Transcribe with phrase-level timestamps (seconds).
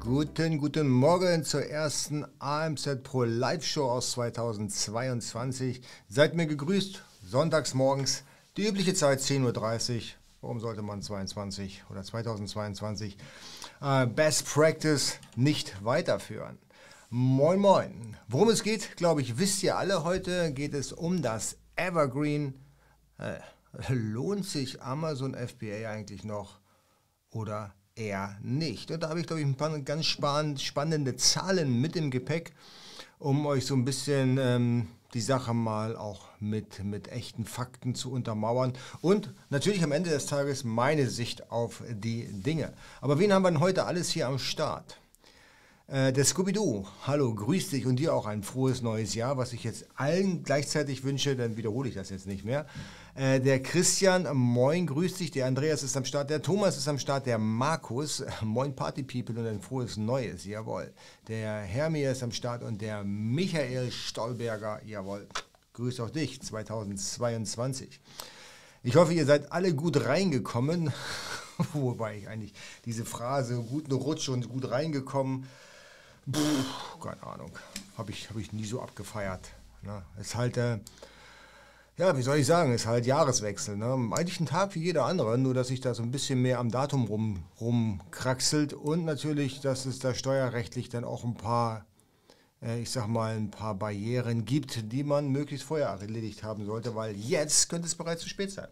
[0.00, 5.80] Guten, guten Morgen zur ersten AMZ Pro Live Show aus 2022.
[6.06, 8.24] Seid mir gegrüßt, sonntags morgens,
[8.58, 10.02] die übliche Zeit 10.30 Uhr.
[10.42, 13.16] Warum sollte man 22 oder 2022
[13.80, 16.58] äh, Best Practice nicht weiterführen?
[17.08, 18.18] Moin, moin.
[18.28, 20.04] Worum es geht, glaube ich, wisst ihr alle.
[20.04, 22.52] Heute geht es um das Evergreen.
[23.16, 23.38] Äh,
[23.88, 26.58] lohnt sich Amazon FBA eigentlich noch
[27.30, 28.90] oder eher nicht.
[28.90, 32.52] Und da habe ich, glaube ich, ein paar ganz spannende Zahlen mit im Gepäck,
[33.18, 38.10] um euch so ein bisschen ähm, die Sache mal auch mit, mit echten Fakten zu
[38.10, 38.72] untermauern.
[39.00, 42.72] Und natürlich am Ende des Tages meine Sicht auf die Dinge.
[43.00, 44.98] Aber wen haben wir denn heute alles hier am Start?
[45.88, 49.64] Äh, der Scooby-Doo, hallo, grüß dich und dir auch ein frohes neues Jahr, was ich
[49.64, 52.66] jetzt allen gleichzeitig wünsche, dann wiederhole ich das jetzt nicht mehr.
[53.14, 56.98] Äh, der Christian, moin, grüß dich, der Andreas ist am Start, der Thomas ist am
[56.98, 60.92] Start, der Markus, moin Party People und ein frohes Neues, jawohl.
[61.28, 65.26] Der Hermia ist am Start und der Michael Stolberger, jawohl.
[65.74, 68.00] Grüß auch dich, 2022.
[68.82, 70.92] Ich hoffe, ihr seid alle gut reingekommen,
[71.72, 75.46] wobei ich eigentlich diese Phrase, guten Rutsch und gut reingekommen,
[76.30, 77.50] Puh, keine Ahnung.
[77.96, 79.48] Habe ich, hab ich nie so abgefeiert.
[79.82, 80.02] Ne?
[80.20, 80.78] Ist halt, äh,
[82.00, 83.76] ja, wie soll ich sagen, ist halt Jahreswechsel.
[83.76, 83.92] Ne?
[84.12, 86.70] Eigentlich ein Tag wie jeder andere, nur dass sich da so ein bisschen mehr am
[86.70, 91.84] Datum rum, rumkraxelt und natürlich, dass es da steuerrechtlich dann auch ein paar,
[92.62, 96.94] äh, ich sag mal, ein paar Barrieren gibt, die man möglichst vorher erledigt haben sollte,
[96.94, 98.68] weil jetzt könnte es bereits zu spät sein.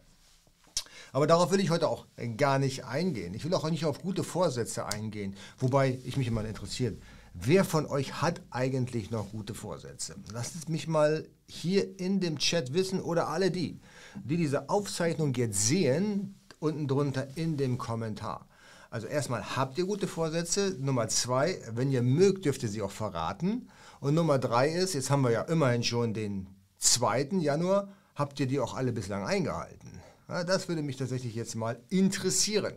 [1.13, 2.07] Aber darauf will ich heute auch
[2.39, 3.35] gar nicht eingehen.
[3.35, 6.99] Ich will auch nicht auf gute Vorsätze eingehen, wobei ich mich immer interessiert,
[7.41, 10.17] Wer von euch hat eigentlich noch gute Vorsätze?
[10.33, 13.81] Lasst es mich mal hier in dem Chat wissen oder alle die,
[14.15, 18.47] die diese Aufzeichnung jetzt sehen, unten drunter in dem Kommentar.
[18.91, 20.77] Also erstmal, habt ihr gute Vorsätze?
[20.79, 23.69] Nummer zwei, wenn ihr mögt, dürft ihr sie auch verraten.
[24.01, 26.47] Und Nummer drei ist, jetzt haben wir ja immerhin schon den
[26.79, 27.29] 2.
[27.41, 30.01] Januar, habt ihr die auch alle bislang eingehalten?
[30.29, 32.75] Ja, das würde mich tatsächlich jetzt mal interessieren.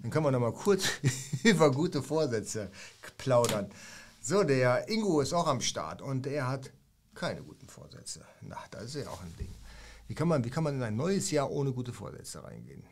[0.00, 0.84] Dann können wir noch mal kurz
[1.44, 2.70] über gute Vorsätze
[3.18, 3.70] plaudern.
[4.20, 6.70] So, der Ingo ist auch am Start und er hat
[7.14, 8.24] keine guten Vorsätze.
[8.40, 9.52] Na, das ist ja auch ein Ding.
[10.08, 12.82] Wie kann man, wie kann man in ein neues Jahr ohne gute Vorsätze reingehen?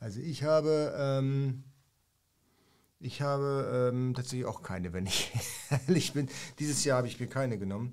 [0.00, 1.64] Also ich habe, ähm,
[3.00, 5.32] ich habe ähm, tatsächlich auch keine, wenn ich
[5.70, 6.28] ehrlich bin.
[6.58, 7.92] Dieses Jahr habe ich mir keine genommen.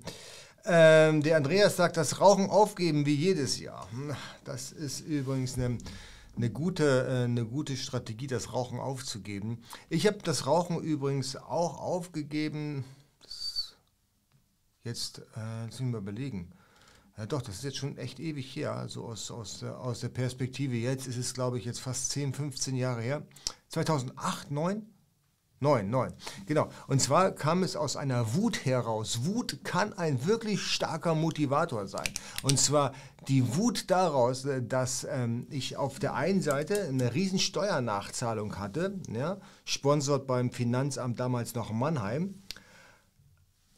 [0.64, 3.90] Ähm, der Andreas sagt, das Rauchen aufgeben wie jedes Jahr.
[3.92, 4.14] Hm,
[4.44, 5.78] das ist übrigens eine
[6.36, 9.62] eine gute, äh, eine gute Strategie, das Rauchen aufzugeben.
[9.88, 12.84] Ich habe das Rauchen übrigens auch aufgegeben.
[14.86, 16.52] Jetzt, äh, müssen wir überlegen.
[17.18, 20.76] Ja, doch, das ist jetzt schon echt ewig her, also aus, aus, aus der Perspektive
[20.76, 23.22] jetzt ist es, glaube ich, jetzt fast 10, 15 Jahre her.
[23.70, 24.86] 2008, 2009?
[25.58, 26.12] Neun, neun.
[26.46, 26.68] Genau.
[26.86, 29.24] Und zwar kam es aus einer Wut heraus.
[29.24, 32.08] Wut kann ein wirklich starker Motivator sein.
[32.42, 32.92] Und zwar
[33.26, 39.00] die Wut daraus, äh, dass ähm, ich auf der einen Seite eine riesen Steuernachzahlung hatte,
[39.10, 42.40] ja, sponsort beim Finanzamt damals noch Mannheim.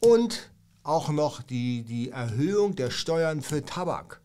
[0.01, 0.51] Und
[0.89, 4.19] auch noch die, die Erhöhung der Steuern für Tabak.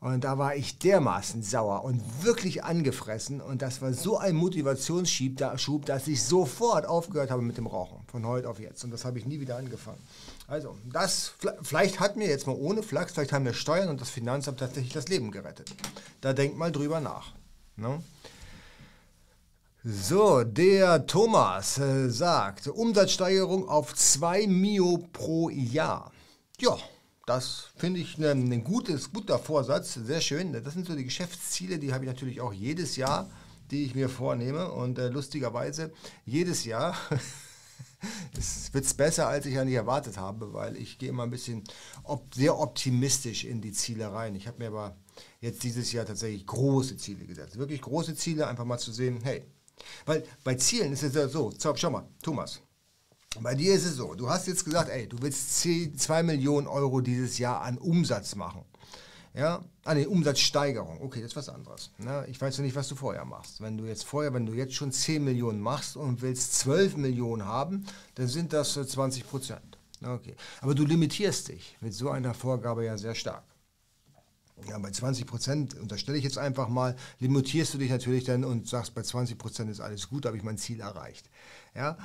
[0.00, 3.40] Und da war ich dermaßen sauer und wirklich angefressen.
[3.40, 8.04] Und das war so ein Motivationsschub, dass ich sofort aufgehört habe mit dem Rauchen.
[8.06, 8.84] Von heute auf jetzt.
[8.84, 9.98] Und das habe ich nie wieder angefangen.
[10.46, 14.10] Also, das, vielleicht hat mir jetzt mal ohne Flachs, vielleicht haben mir Steuern und das
[14.10, 15.74] Finanzamt tatsächlich das Leben gerettet.
[16.20, 17.32] Da denkt mal drüber nach.
[17.76, 18.00] Ne?
[19.88, 26.10] So, der Thomas äh, sagt, Umsatzsteigerung auf 2 Mio pro Jahr.
[26.58, 26.76] Ja,
[27.24, 30.52] das finde ich ein, ein gutes, guter Vorsatz, sehr schön.
[30.52, 33.30] Das sind so die Geschäftsziele, die habe ich natürlich auch jedes Jahr,
[33.70, 34.72] die ich mir vornehme.
[34.72, 35.92] Und äh, lustigerweise,
[36.24, 36.96] jedes Jahr
[38.72, 41.62] wird es besser, als ich eigentlich erwartet habe, weil ich gehe immer ein bisschen
[42.02, 44.34] op sehr optimistisch in die Ziele rein.
[44.34, 44.96] Ich habe mir aber
[45.40, 47.56] jetzt dieses Jahr tatsächlich große Ziele gesetzt.
[47.56, 49.44] Wirklich große Ziele, einfach mal zu sehen, hey,
[50.04, 52.60] weil bei Zielen ist es ja so, schau mal, Thomas,
[53.40, 57.00] bei dir ist es so, du hast jetzt gesagt, ey, du willst 2 Millionen Euro
[57.00, 58.64] dieses Jahr an Umsatz machen.
[59.34, 61.02] Ja, ah, nee, Umsatzsteigerung.
[61.02, 61.90] Okay, das ist was anderes.
[62.02, 63.60] Ja, ich weiß ja nicht, was du vorher machst.
[63.60, 67.44] Wenn du jetzt vorher, wenn du jetzt schon 10 Millionen machst und willst 12 Millionen
[67.44, 67.84] haben,
[68.14, 69.76] dann sind das 20 Prozent.
[70.02, 70.34] Okay.
[70.62, 73.44] Aber du limitierst dich mit so einer Vorgabe ja sehr stark.
[74.68, 78.66] Ja, bei 20 Prozent, unterstelle ich jetzt einfach mal, limitierst du dich natürlich dann und
[78.66, 81.28] sagst, bei 20 Prozent ist alles gut, habe ich mein Ziel erreicht.
[81.74, 81.98] Ja,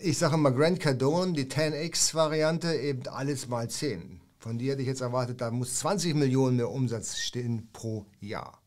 [0.00, 4.20] ich sage mal Grand Cardone, die 10x-Variante, eben alles mal 10.
[4.38, 8.60] Von dir hätte ich jetzt erwartet, da muss 20 Millionen mehr Umsatz stehen pro Jahr.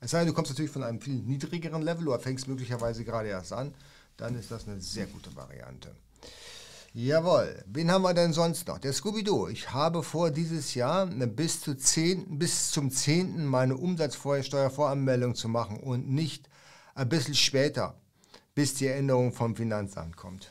[0.00, 3.28] Es sei denn, du kommst natürlich von einem viel niedrigeren Level oder fängst möglicherweise gerade
[3.28, 3.74] erst an.
[4.18, 5.94] dann ist das eine sehr gute Variante.
[6.94, 8.78] Jawohl, wen haben wir denn sonst noch?
[8.78, 9.48] Der Scooby-Doo.
[9.48, 13.46] Ich habe vor, dieses Jahr bis, zu 10, bis zum 10.
[13.46, 16.48] meine Umsatzsteuervoranmeldung zu machen und nicht
[16.94, 17.94] ein bisschen später,
[18.54, 20.50] bis die Erinnerung vom Finanzamt kommt.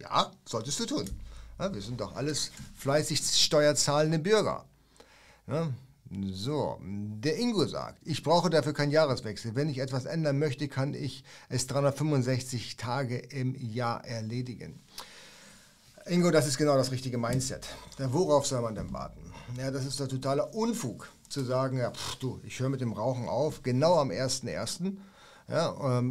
[0.00, 1.08] Ja, solltest du tun.
[1.56, 4.64] Wir sind doch alles fleißig steuerzahlende Bürger.
[6.10, 9.54] So, der Ingo sagt, ich brauche dafür keinen Jahreswechsel.
[9.54, 14.80] Wenn ich etwas ändern möchte, kann ich es 365 Tage im Jahr erledigen.
[16.06, 17.68] Ingo, das ist genau das richtige Mindset.
[17.98, 19.20] worauf soll man denn warten?
[19.56, 22.92] Ja, das ist der totale Unfug, zu sagen, ja, pff, du, ich höre mit dem
[22.92, 24.96] Rauchen auf, genau am 1.1.
[25.48, 26.08] Ja, ähm,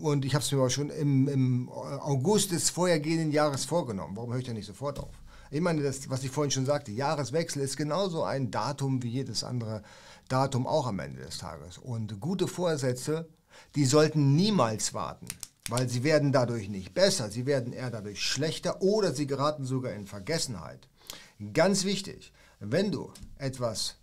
[0.00, 4.16] und ich habe es mir aber schon im, im August des vorhergehenden Jahres vorgenommen.
[4.16, 5.21] Warum höre ich da nicht sofort auf?
[5.52, 9.44] Ich meine, das, was ich vorhin schon sagte, Jahreswechsel ist genauso ein Datum wie jedes
[9.44, 9.82] andere
[10.30, 11.76] Datum auch am Ende des Tages.
[11.76, 13.28] Und gute Vorsätze,
[13.74, 15.26] die sollten niemals warten,
[15.68, 19.92] weil sie werden dadurch nicht besser, sie werden eher dadurch schlechter oder sie geraten sogar
[19.92, 20.88] in Vergessenheit.
[21.52, 23.96] Ganz wichtig, wenn du etwas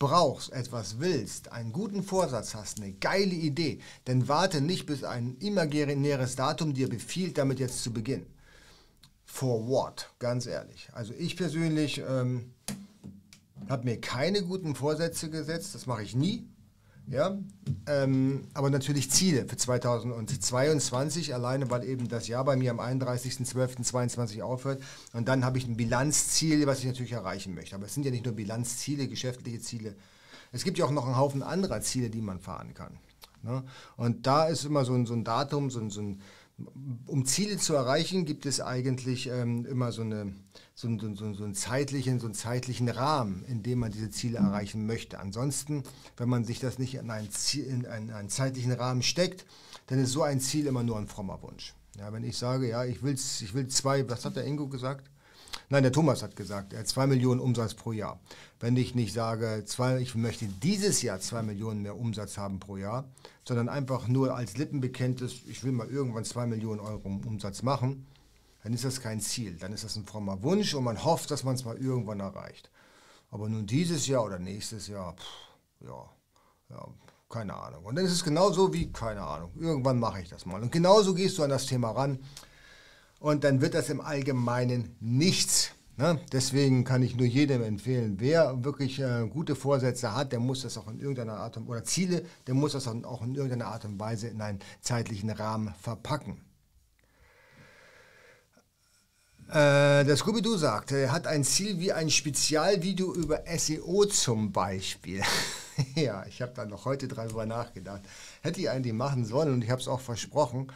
[0.00, 5.36] brauchst, etwas willst, einen guten Vorsatz hast, eine geile Idee, dann warte nicht, bis ein
[5.38, 8.26] imaginäres Datum dir befiehlt, damit jetzt zu beginnen.
[9.38, 10.10] For what?
[10.18, 10.88] Ganz ehrlich.
[10.92, 12.54] Also ich persönlich ähm,
[13.68, 16.48] habe mir keine guten Vorsätze gesetzt, das mache ich nie.
[17.06, 17.38] Ja,
[17.86, 24.42] ähm, aber natürlich Ziele für 2022 alleine, weil eben das Jahr bei mir am 31.12.22
[24.42, 24.82] aufhört.
[25.12, 27.76] Und dann habe ich ein Bilanzziel, was ich natürlich erreichen möchte.
[27.76, 29.94] Aber es sind ja nicht nur Bilanzziele, geschäftliche Ziele.
[30.50, 32.98] Es gibt ja auch noch einen Haufen anderer Ziele, die man fahren kann.
[33.42, 33.62] Ne?
[33.96, 36.20] Und da ist immer so ein, so ein Datum, so ein, so ein
[37.06, 40.34] um Ziele zu erreichen, gibt es eigentlich ähm, immer so, eine,
[40.74, 44.38] so, so, so, so, einen zeitlichen, so einen zeitlichen Rahmen, in dem man diese Ziele
[44.38, 45.20] erreichen möchte.
[45.20, 45.84] Ansonsten,
[46.16, 49.46] wenn man sich das nicht in einen, Ziel, in einen, einen zeitlichen Rahmen steckt,
[49.86, 51.74] dann ist so ein Ziel immer nur ein frommer Wunsch.
[51.96, 55.08] Ja, wenn ich sage, ja, ich, will's, ich will zwei, was hat der Ingo gesagt?
[55.70, 58.20] Nein, der Thomas hat gesagt, er hat zwei Millionen Umsatz pro Jahr.
[58.58, 62.78] Wenn ich nicht sage, zwei, ich möchte dieses Jahr zwei Millionen mehr Umsatz haben pro
[62.78, 63.04] Jahr,
[63.46, 68.06] sondern einfach nur als Lippenbekenntnis, ich will mal irgendwann zwei Millionen Euro Umsatz machen,
[68.62, 69.58] dann ist das kein Ziel.
[69.58, 72.70] Dann ist das ein frommer Wunsch und man hofft, dass man es mal irgendwann erreicht.
[73.30, 76.10] Aber nun dieses Jahr oder nächstes Jahr, pff, ja,
[76.70, 76.88] ja,
[77.28, 77.84] keine Ahnung.
[77.84, 80.62] Und dann ist es genauso wie, keine Ahnung, irgendwann mache ich das mal.
[80.62, 82.18] Und genauso gehst du an das Thema ran
[83.18, 85.72] und dann wird das im Allgemeinen nichts.
[85.96, 86.20] Ne?
[86.32, 90.78] Deswegen kann ich nur jedem empfehlen, wer wirklich äh, gute Vorsätze hat, der muss das
[90.78, 93.98] auch in irgendeiner Art und, oder Ziele, der muss das auch in irgendeiner Art und
[93.98, 96.40] Weise in einen zeitlichen Rahmen verpacken.
[99.48, 105.22] Äh, der Scooby-Doo sagt, er hat ein Ziel wie ein Spezialvideo über SEO zum Beispiel.
[105.96, 108.02] ja, ich habe da noch heute drüber nachgedacht.
[108.42, 110.70] Hätte ich eigentlich machen sollen und ich habe es auch versprochen.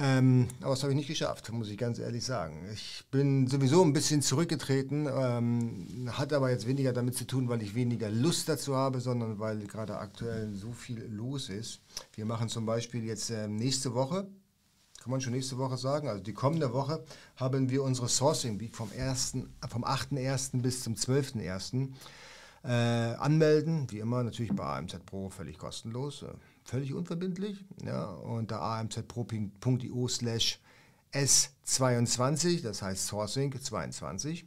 [0.00, 2.64] Ähm, aber das habe ich nicht geschafft, muss ich ganz ehrlich sagen.
[2.72, 7.62] Ich bin sowieso ein bisschen zurückgetreten, ähm, hat aber jetzt weniger damit zu tun, weil
[7.62, 11.80] ich weniger Lust dazu habe, sondern weil gerade aktuell so viel los ist.
[12.14, 14.28] Wir machen zum Beispiel jetzt äh, nächste Woche,
[15.02, 17.04] kann man schon nächste Woche sagen, also die kommende Woche
[17.34, 20.62] haben wir unsere Sourcing Week vom, vom 8.1.
[20.62, 21.88] bis zum 12.1.
[22.64, 26.24] Äh, anmelden, wie immer natürlich bei AMZ Pro völlig kostenlos.
[26.68, 30.60] Völlig unverbindlich, ja, unter amzpro.io slash
[31.14, 34.44] S22, das heißt Sourcing 22.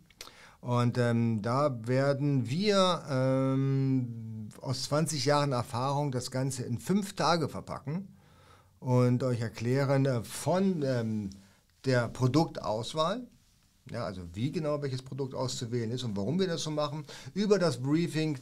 [0.60, 7.50] Und ähm, da werden wir ähm, aus 20 Jahren Erfahrung das Ganze in fünf Tage
[7.50, 8.08] verpacken
[8.80, 11.32] und euch erklären äh, von ähm,
[11.86, 13.26] der Produktauswahl,
[13.90, 17.58] ja, also wie genau welches Produkt auszuwählen ist und warum wir das so machen, über
[17.58, 18.38] das Briefing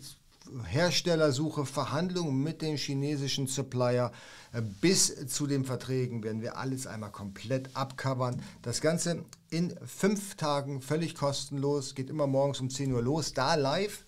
[0.65, 4.11] Herstellersuche, Verhandlungen mit dem chinesischen Supplier
[4.51, 8.41] äh, bis zu den Verträgen werden wir alles einmal komplett abcovern.
[8.61, 13.55] Das Ganze in fünf Tagen völlig kostenlos, geht immer morgens um 10 Uhr los, da
[13.55, 14.05] live.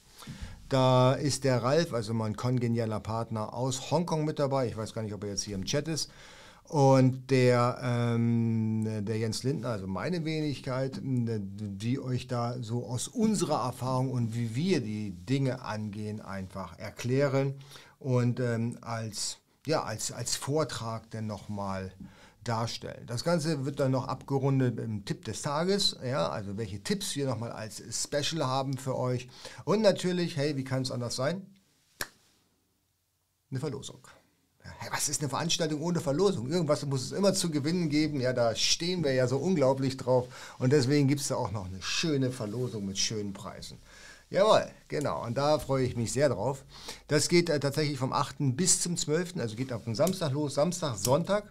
[0.70, 4.68] Da ist der Ralf, also mein kongenialer Partner aus Hongkong mit dabei.
[4.68, 6.10] Ich weiß gar nicht, ob er jetzt hier im Chat ist.
[6.72, 13.66] Und der, ähm, der Jens Lindner, also meine Wenigkeit, die euch da so aus unserer
[13.66, 17.56] Erfahrung und wie wir die Dinge angehen, einfach erklären
[18.00, 21.92] und ähm, als, ja, als, als Vortrag dann nochmal
[22.46, 23.06] darstellen.
[23.06, 27.25] Das Ganze wird dann noch abgerundet im Tipp des Tages, ja, also welche Tipps wir
[27.25, 29.28] nochmal als Special haben für euch.
[29.66, 31.46] Und natürlich, hey, wie kann es anders sein?
[33.50, 34.08] Eine Verlosung
[34.91, 36.50] was ist eine Veranstaltung ohne Verlosung?
[36.50, 38.20] Irgendwas muss es immer zu gewinnen geben.
[38.20, 40.27] Ja, da stehen wir ja so unglaublich drauf.
[40.58, 43.77] Und deswegen gibt es da auch noch eine schöne Verlosung mit schönen Preisen.
[44.32, 45.25] Jawohl, genau.
[45.25, 46.63] Und da freue ich mich sehr drauf.
[47.08, 48.36] Das geht äh, tatsächlich vom 8.
[48.56, 49.38] bis zum 12.
[49.38, 51.44] Also geht auf den Samstag los, Samstag, Sonntag.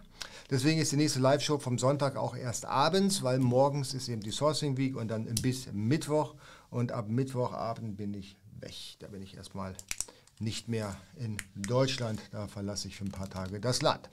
[0.50, 4.33] Deswegen ist die nächste Live-Show vom Sonntag auch erst abends, weil morgens ist eben die
[4.33, 6.35] Sourcing Week und dann bis Mittwoch.
[6.71, 8.75] Und ab Mittwochabend bin ich weg.
[8.99, 9.75] Da bin ich erstmal
[10.41, 12.21] nicht mehr in Deutschland.
[12.33, 14.09] Da verlasse ich für ein paar Tage das Land.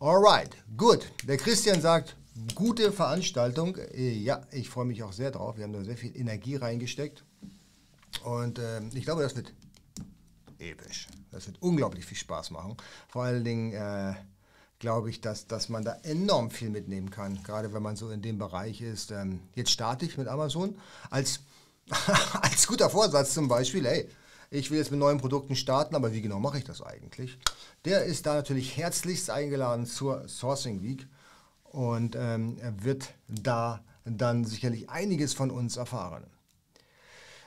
[0.00, 1.10] Alright, gut.
[1.24, 2.16] Der Christian sagt,
[2.54, 3.76] gute Veranstaltung.
[3.76, 5.56] Äh, ja, ich freue mich auch sehr drauf.
[5.56, 7.24] Wir haben da sehr viel Energie reingesteckt.
[8.24, 9.52] Und äh, ich glaube, das wird
[10.58, 11.06] episch.
[11.30, 12.76] Das wird unglaublich viel Spaß machen.
[13.08, 14.14] Vor allen Dingen äh,
[14.78, 18.22] glaube ich, dass, dass man da enorm viel mitnehmen kann, gerade wenn man so in
[18.22, 19.10] dem Bereich ist.
[19.10, 20.76] Ähm, jetzt starte ich mit Amazon
[21.10, 21.40] als,
[22.40, 24.08] als guter Vorsatz zum Beispiel, hey,
[24.50, 27.38] ich will jetzt mit neuen Produkten starten, aber wie genau mache ich das eigentlich?
[27.84, 31.06] Der ist da natürlich herzlichst eingeladen zur Sourcing Week
[31.64, 36.24] und ähm, wird da dann sicherlich einiges von uns erfahren.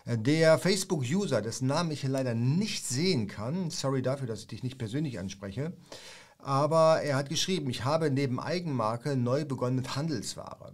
[0.06, 4.80] Der Facebook-User, dessen Namen ich leider nicht sehen kann, sorry dafür, dass ich dich nicht
[4.80, 5.74] persönlich anspreche,
[6.40, 10.74] aber er hat geschrieben, ich habe neben Eigenmarke neu begonnen mit Handelsware.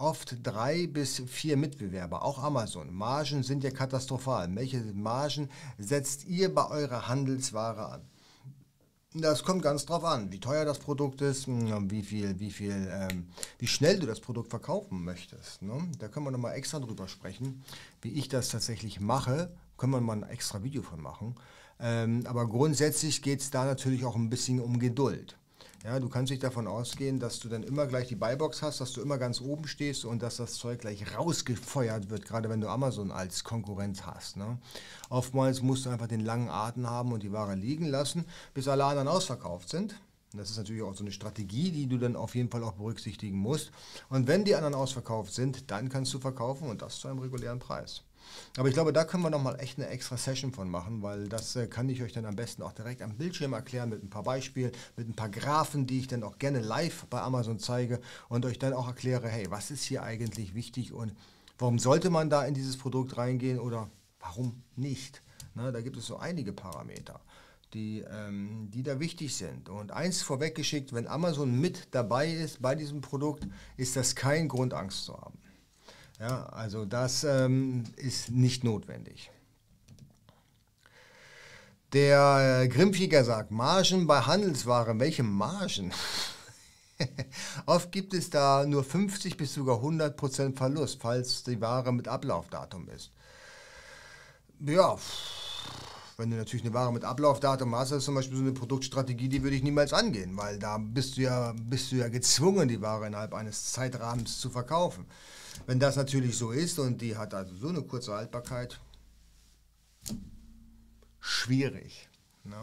[0.00, 2.94] Oft drei bis vier Mitbewerber, auch Amazon.
[2.94, 4.48] Margen sind ja katastrophal.
[4.54, 8.00] Welche Margen setzt ihr bei eurer Handelsware an?
[9.12, 12.88] Das kommt ganz drauf an, wie teuer das Produkt ist, hm, wie viel, wie viel,
[12.92, 13.26] ähm,
[13.58, 15.62] wie schnell du das Produkt verkaufen möchtest.
[15.62, 15.82] Ne?
[15.98, 17.64] Da können wir nochmal extra drüber sprechen,
[18.00, 19.50] wie ich das tatsächlich mache.
[19.78, 21.34] Können wir mal ein extra Video von machen.
[21.80, 25.37] Ähm, aber grundsätzlich geht es da natürlich auch ein bisschen um Geduld.
[25.84, 28.92] Ja, du kannst dich davon ausgehen, dass du dann immer gleich die Buybox hast, dass
[28.92, 32.68] du immer ganz oben stehst und dass das Zeug gleich rausgefeuert wird, gerade wenn du
[32.68, 34.36] Amazon als Konkurrent hast.
[34.36, 34.58] Ne?
[35.08, 38.84] Oftmals musst du einfach den langen Atem haben und die Ware liegen lassen, bis alle
[38.84, 39.94] anderen ausverkauft sind.
[40.34, 43.38] Das ist natürlich auch so eine Strategie, die du dann auf jeden Fall auch berücksichtigen
[43.38, 43.70] musst.
[44.10, 47.60] Und wenn die anderen ausverkauft sind, dann kannst du verkaufen und das zu einem regulären
[47.60, 48.02] Preis.
[48.56, 51.54] Aber ich glaube, da können wir nochmal echt eine extra Session von machen, weil das
[51.56, 54.24] äh, kann ich euch dann am besten auch direkt am Bildschirm erklären mit ein paar
[54.24, 58.44] Beispielen, mit ein paar Graphen, die ich dann auch gerne live bei Amazon zeige und
[58.46, 61.14] euch dann auch erkläre, hey, was ist hier eigentlich wichtig und
[61.58, 63.88] warum sollte man da in dieses Produkt reingehen oder
[64.20, 65.22] warum nicht?
[65.54, 67.20] Na, da gibt es so einige Parameter.
[67.74, 69.68] Die, ähm, die da wichtig sind.
[69.68, 74.72] Und eins vorweggeschickt, wenn Amazon mit dabei ist bei diesem Produkt, ist das kein Grund,
[74.72, 75.38] Angst zu haben.
[76.20, 79.30] Ja, also das ähm, ist nicht notwendig.
[81.92, 85.92] Der äh, Grimmfieger sagt, Margen bei Handelsware, welche Margen?
[87.66, 92.88] Oft gibt es da nur 50 bis sogar 100% Verlust, falls die Ware mit Ablaufdatum
[92.90, 93.12] ist.
[94.60, 94.96] Ja,
[96.16, 99.28] wenn du natürlich eine Ware mit Ablaufdatum hast, das ist zum Beispiel so eine Produktstrategie,
[99.28, 102.82] die würde ich niemals angehen, weil da bist du ja, bist du ja gezwungen, die
[102.82, 105.06] Ware innerhalb eines Zeitrahmens zu verkaufen.
[105.68, 108.80] Wenn das natürlich so ist und die hat also so eine kurze Haltbarkeit,
[111.20, 112.08] schwierig.
[112.42, 112.56] Ne?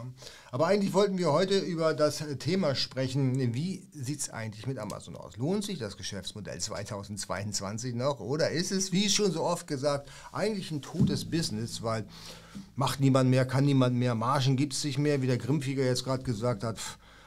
[0.50, 5.14] Aber eigentlich wollten wir heute über das Thema sprechen, wie sieht es eigentlich mit Amazon
[5.14, 5.36] aus?
[5.36, 10.72] Lohnt sich das Geschäftsmodell 2022 noch oder ist es, wie schon so oft gesagt, eigentlich
[10.72, 12.08] ein totes Business, weil
[12.74, 16.02] macht niemand mehr, kann niemand mehr, Margen gibt es nicht mehr, wie der Grimmfieger jetzt
[16.02, 16.80] gerade gesagt hat.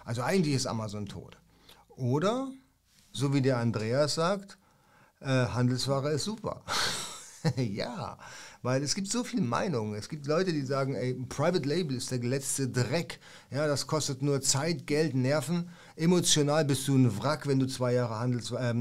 [0.03, 1.37] Also eigentlich ist Amazon tot.
[1.95, 2.51] Oder,
[3.13, 4.58] so wie der Andreas sagt,
[5.21, 6.63] äh, Handelsware ist super.
[7.55, 8.17] ja,
[8.61, 9.95] weil es gibt so viele Meinungen.
[9.95, 13.19] Es gibt Leute, die sagen, ey, Private Label ist der letzte Dreck.
[13.51, 15.69] Ja, das kostet nur Zeit, Geld, Nerven.
[15.95, 18.73] Emotional bist du ein Wrack, wenn du zwei Jahre Handels, äh,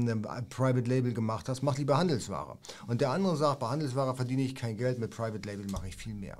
[0.49, 1.61] Private Label gemacht hast.
[1.61, 2.57] Mach lieber Handelsware.
[2.87, 5.95] Und der andere sagt, bei Handelsware verdiene ich kein Geld, mit Private Label mache ich
[5.95, 6.37] viel mehr.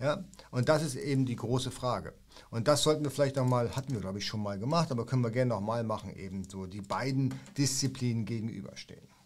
[0.00, 2.14] Ja, und das ist eben die große Frage.
[2.50, 5.22] Und das sollten wir vielleicht nochmal, hatten wir glaube ich schon mal gemacht, aber können
[5.22, 9.17] wir gerne nochmal machen, eben so die beiden Disziplinen gegenüberstehen.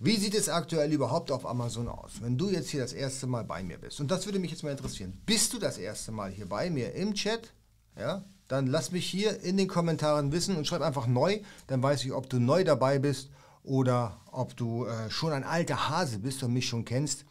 [0.00, 2.20] Wie sieht es aktuell überhaupt auf Amazon aus?
[2.20, 4.62] Wenn du jetzt hier das erste Mal bei mir bist, und das würde mich jetzt
[4.62, 7.52] mal interessieren, bist du das erste Mal hier bei mir im Chat?
[7.98, 12.04] Ja, dann lass mich hier in den Kommentaren wissen und schreib einfach neu, dann weiß
[12.04, 13.30] ich, ob du neu dabei bist
[13.64, 17.24] oder ob du äh, schon ein alter Hase bist und mich schon kennst,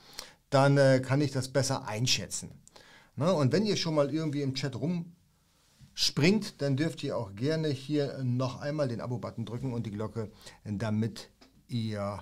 [0.49, 2.51] dann äh, kann ich das besser einschätzen.
[3.15, 3.31] Ne?
[3.31, 8.21] Und wenn ihr schon mal irgendwie im Chat rumspringt, dann dürft ihr auch gerne hier
[8.23, 10.31] noch einmal den Abo-Button drücken und die Glocke,
[10.65, 11.29] damit
[11.69, 12.21] ihr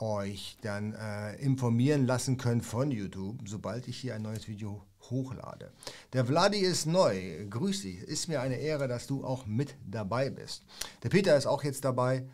[0.00, 5.72] euch dann äh, informieren lassen könnt von YouTube, sobald ich hier ein neues Video hochlade.
[6.12, 7.46] Der Vladi ist neu.
[7.48, 7.98] Grüß dich.
[8.00, 10.64] Ist mir eine Ehre, dass du auch mit dabei bist.
[11.02, 12.26] Der Peter ist auch jetzt dabei.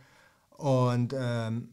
[0.57, 1.71] Und ähm,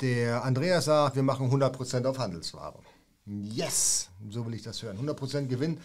[0.00, 2.78] der Andreas sagt, wir machen 100% auf Handelsware.
[3.26, 4.98] Yes, so will ich das hören.
[4.98, 5.78] 100% Gewinn.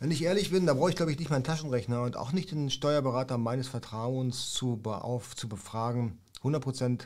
[0.00, 2.50] Wenn ich ehrlich bin, da brauche ich glaube ich nicht meinen Taschenrechner und auch nicht
[2.50, 7.00] den Steuerberater meines Vertrauens zu, auf, zu befragen, 100%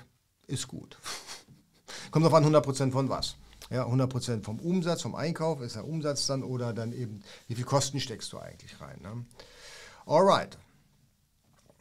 [0.46, 0.98] ist gut.
[2.10, 3.36] Kommt auf an, 100% von was.
[3.70, 7.64] Ja, 100% vom Umsatz, vom Einkauf ist der Umsatz dann oder dann eben, wie viel
[7.64, 8.98] Kosten steckst du eigentlich rein.
[9.02, 9.24] Ne?
[10.06, 10.56] Alright.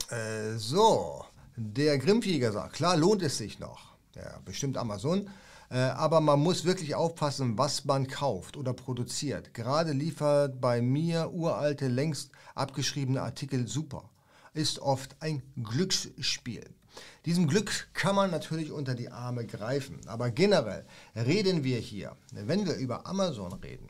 [0.09, 1.23] Äh, so,
[1.55, 3.95] der Grimmjäger sagt, klar lohnt es sich noch.
[4.15, 5.29] Ja, bestimmt Amazon.
[5.69, 9.53] Äh, aber man muss wirklich aufpassen, was man kauft oder produziert.
[9.53, 14.09] Gerade liefert bei mir uralte, längst abgeschriebene Artikel super.
[14.53, 16.65] Ist oft ein Glücksspiel.
[17.27, 19.99] Diesem Glück kann man natürlich unter die Arme greifen.
[20.07, 23.89] Aber generell reden wir hier, wenn wir über Amazon reden,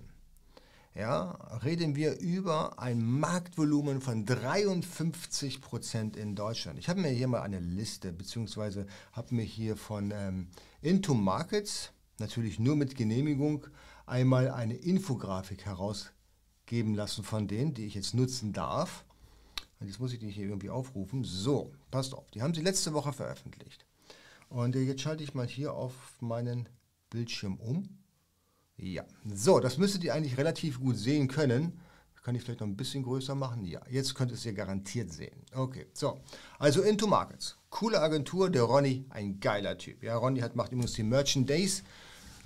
[0.96, 6.80] ja, reden wir über ein Marktvolumen von 53 Prozent in Deutschland.
[6.80, 10.48] Ich habe mir hier mal eine Liste, beziehungsweise habe mir hier von ähm,
[10.82, 13.68] Into Markets, natürlich nur mit Genehmigung,
[14.08, 19.06] einmal eine Infografik herausgeben lassen von denen, die ich jetzt nutzen darf.
[19.80, 21.24] Jetzt muss ich die hier irgendwie aufrufen.
[21.24, 23.86] So, passt auf, die haben sie letzte Woche veröffentlicht.
[24.50, 26.70] Und jetzt schalte ich mal hier auf meinen
[27.10, 27.88] Bildschirm um.
[28.78, 31.80] Ja, so, das müsstet ihr eigentlich relativ gut sehen können.
[32.24, 33.64] Kann ich vielleicht noch ein bisschen größer machen?
[33.64, 35.46] Ja, jetzt könnt ihr es ja garantiert sehen.
[35.54, 36.20] Okay, so.
[36.60, 37.58] Also Into Markets.
[37.70, 40.04] Coole Agentur, der Ronny, ein geiler Typ.
[40.04, 41.84] Ja, Ronny hat, macht übrigens die Merchant Days.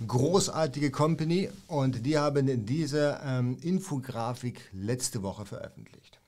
[0.06, 6.21] Großartige Company und die haben diese ähm, Infografik letzte Woche veröffentlicht.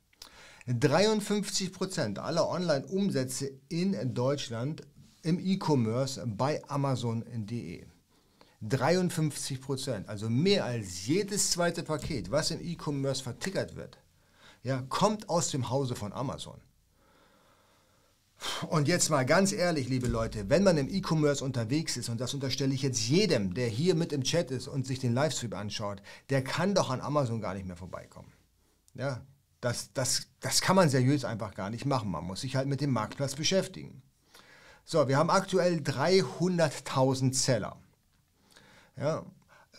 [0.67, 4.83] 53% aller Online-Umsätze in Deutschland
[5.23, 7.85] im E-Commerce bei Amazon.de.
[8.63, 13.99] 53% also mehr als jedes zweite Paket, was im E-Commerce vertickert wird,
[14.63, 16.59] ja, kommt aus dem Hause von Amazon.
[18.69, 22.35] Und jetzt mal ganz ehrlich, liebe Leute, wenn man im E-Commerce unterwegs ist, und das
[22.35, 26.03] unterstelle ich jetzt jedem, der hier mit im Chat ist und sich den Livestream anschaut,
[26.31, 28.33] der kann doch an Amazon gar nicht mehr vorbeikommen.
[28.95, 29.23] Ja,
[29.65, 32.11] das, das, das kann man seriös einfach gar nicht machen.
[32.11, 34.03] Man muss sich halt mit dem Marktplatz beschäftigen.
[34.85, 37.77] So, wir haben aktuell 300.000 Seller.
[38.97, 39.25] Ja,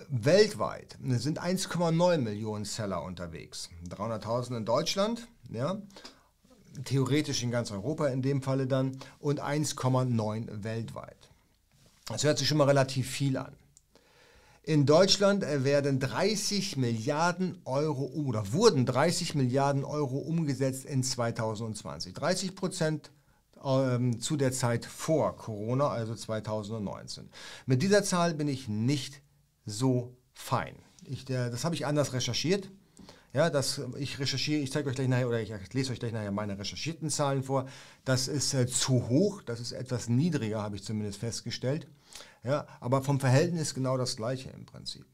[0.09, 3.69] weltweit sind 1,9 Millionen Seller unterwegs.
[3.87, 5.77] 300.000 in Deutschland, ja,
[6.83, 11.29] theoretisch in ganz Europa in dem Falle dann, und 1,9 weltweit.
[12.07, 13.55] Das hört sich schon mal relativ viel an.
[14.67, 22.15] In Deutschland werden 30 Milliarden Euro oder wurden 30 Milliarden Euro umgesetzt in 2020.
[22.15, 23.11] 30 Prozent
[23.63, 27.29] ähm, zu der Zeit vor Corona, also 2019.
[27.67, 29.21] Mit dieser Zahl bin ich nicht
[29.67, 30.75] so fein.
[31.03, 32.71] Ich, der, das habe ich anders recherchiert.
[33.33, 36.31] Ja, das, ich recherchiere, ich zeige euch gleich nachher oder ich lese euch gleich nachher
[36.31, 37.67] meine recherchierten Zahlen vor.
[38.03, 41.85] Das ist äh, zu hoch, das ist etwas niedriger, habe ich zumindest festgestellt.
[42.45, 45.05] Ja, aber vom Verhältnis genau das gleiche im Prinzip.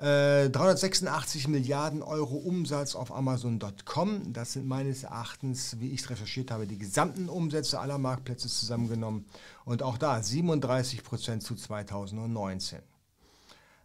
[0.00, 4.32] 386 äh, Milliarden Euro Umsatz auf Amazon.com.
[4.32, 9.26] Das sind meines Erachtens, wie ich es recherchiert habe, die gesamten Umsätze aller Marktplätze zusammengenommen.
[9.64, 12.78] Und auch da 37 Prozent zu 2019.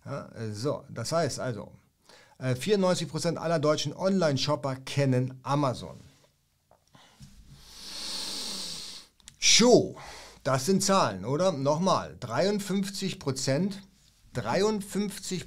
[0.06, 1.72] Ja, so, das heißt also,
[2.40, 6.00] 94 äh, Prozent aller deutschen Online-Shopper kennen Amazon.
[9.40, 9.98] Show,
[10.44, 11.52] das sind Zahlen, oder?
[11.52, 13.82] Nochmal, 53 Prozent
[14.34, 15.46] 53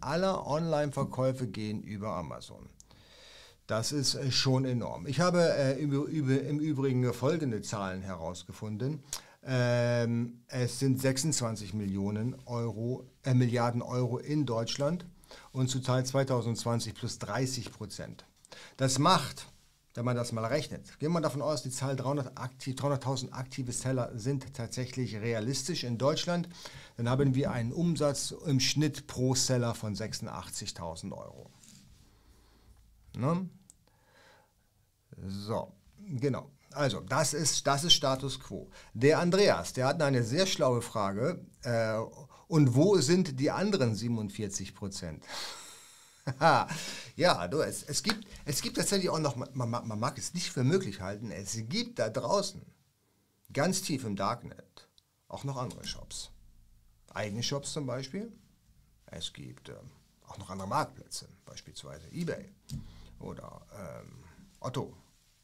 [0.00, 2.68] aller Online-Verkäufe gehen über Amazon.
[3.66, 5.06] Das ist äh, schon enorm.
[5.06, 6.08] Ich habe äh, über,
[6.40, 9.02] im Übrigen folgende Zahlen herausgefunden.
[9.44, 15.06] Ähm, es sind 26 Millionen Euro, äh, Milliarden Euro in Deutschland
[15.52, 18.24] und zu Teil 2020 plus 30 Prozent.
[18.76, 19.46] Das macht
[19.96, 20.98] wenn man das mal rechnet.
[20.98, 25.98] Gehen wir davon aus, die Zahl 300.000 aktiv, 300 aktive Seller sind tatsächlich realistisch in
[25.98, 26.48] Deutschland,
[26.96, 31.50] dann haben wir einen Umsatz im Schnitt pro Seller von 86.000 Euro.
[33.16, 33.48] Ne?
[35.26, 36.50] So, genau.
[36.72, 38.68] Also, das ist, das ist Status quo.
[38.92, 41.40] Der Andreas, der hat eine sehr schlaue Frage.
[41.62, 41.96] Äh,
[42.48, 45.24] und wo sind die anderen 47 Prozent?
[47.16, 50.50] ja, du, es, es, gibt, es gibt tatsächlich auch noch, man, man mag es nicht
[50.50, 52.62] für möglich halten, es gibt da draußen,
[53.52, 54.88] ganz tief im Darknet,
[55.28, 56.30] auch noch andere Shops.
[57.12, 58.32] Eigene Shops zum Beispiel.
[59.06, 59.90] Es gibt ähm,
[60.26, 62.52] auch noch andere Marktplätze, beispielsweise eBay
[63.20, 64.24] oder ähm,
[64.60, 64.94] Otto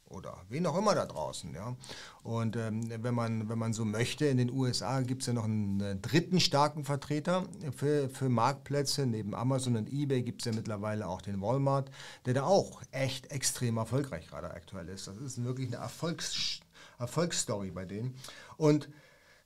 [0.05, 1.53] oder wen auch immer da draußen.
[1.53, 1.75] Ja.
[2.23, 5.45] Und ähm, wenn, man, wenn man so möchte, in den USA gibt es ja noch
[5.45, 9.05] einen äh, dritten starken Vertreter für, für Marktplätze.
[9.05, 11.89] Neben Amazon und eBay gibt es ja mittlerweile auch den Walmart,
[12.25, 15.07] der da auch echt extrem erfolgreich gerade aktuell ist.
[15.07, 16.61] Das ist wirklich eine Erfolgs
[16.99, 18.15] Erfolgsstory bei denen.
[18.57, 18.89] Und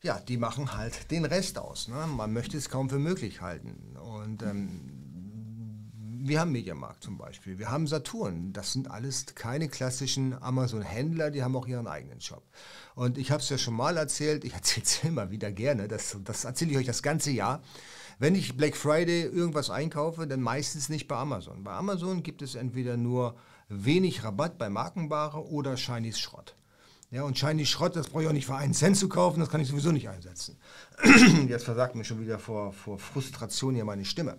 [0.02, 1.88] ja, die machen halt den Rest aus.
[1.88, 2.06] Ne?
[2.08, 3.98] Man möchte es kaum für möglich halten.
[3.98, 5.07] Und ähm,
[6.20, 8.54] wir haben Mediamarkt zum Beispiel, wir haben Saturn.
[8.54, 12.44] Das sind alles keine klassischen Amazon-Händler, die haben auch ihren eigenen Shop.
[12.96, 16.18] Und ich habe es ja schon mal erzählt, ich erzähle es immer wieder gerne, das,
[16.24, 17.62] das erzähle ich euch das ganze Jahr.
[18.20, 21.64] Wenn ich Black Friday irgendwas einkaufe, dann meistens nicht bei Amazon.
[21.64, 23.36] Bei Amazon gibt es entweder nur
[23.70, 26.56] wenig Rabatt bei Markenware oder Chinese Schrott.
[27.10, 29.50] Ja, und Shiny Schrott, das brauche ich auch nicht für einen Cent zu kaufen, das
[29.50, 30.58] kann ich sowieso nicht einsetzen.
[31.48, 34.38] Jetzt versagt mir schon wieder vor, vor Frustration hier meine Stimme.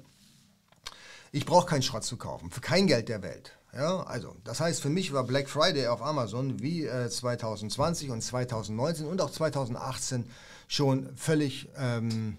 [1.32, 3.58] Ich brauche keinen Schrott zu kaufen, für kein Geld der Welt.
[3.74, 8.22] Ja, also, das heißt, für mich war Black Friday auf Amazon wie äh, 2020 und
[8.22, 10.24] 2019 und auch 2018
[10.68, 12.38] schon völlig ähm,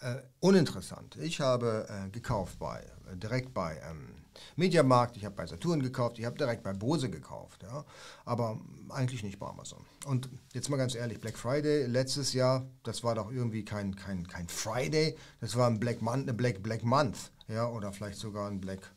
[0.00, 1.16] äh, uninteressant.
[1.16, 2.80] Ich habe äh, gekauft bei,
[3.12, 4.23] äh, direkt bei ähm,
[4.56, 7.84] Mediamarkt, ich habe bei Saturn gekauft, ich habe direkt bei Bose gekauft, ja,
[8.24, 9.84] aber eigentlich nicht bei Amazon.
[10.06, 14.26] Und jetzt mal ganz ehrlich, Black Friday letztes Jahr, das war doch irgendwie kein, kein,
[14.26, 18.60] kein Friday, das war ein Black Month, Black, Black Month, ja, oder vielleicht sogar ein
[18.60, 18.92] Black,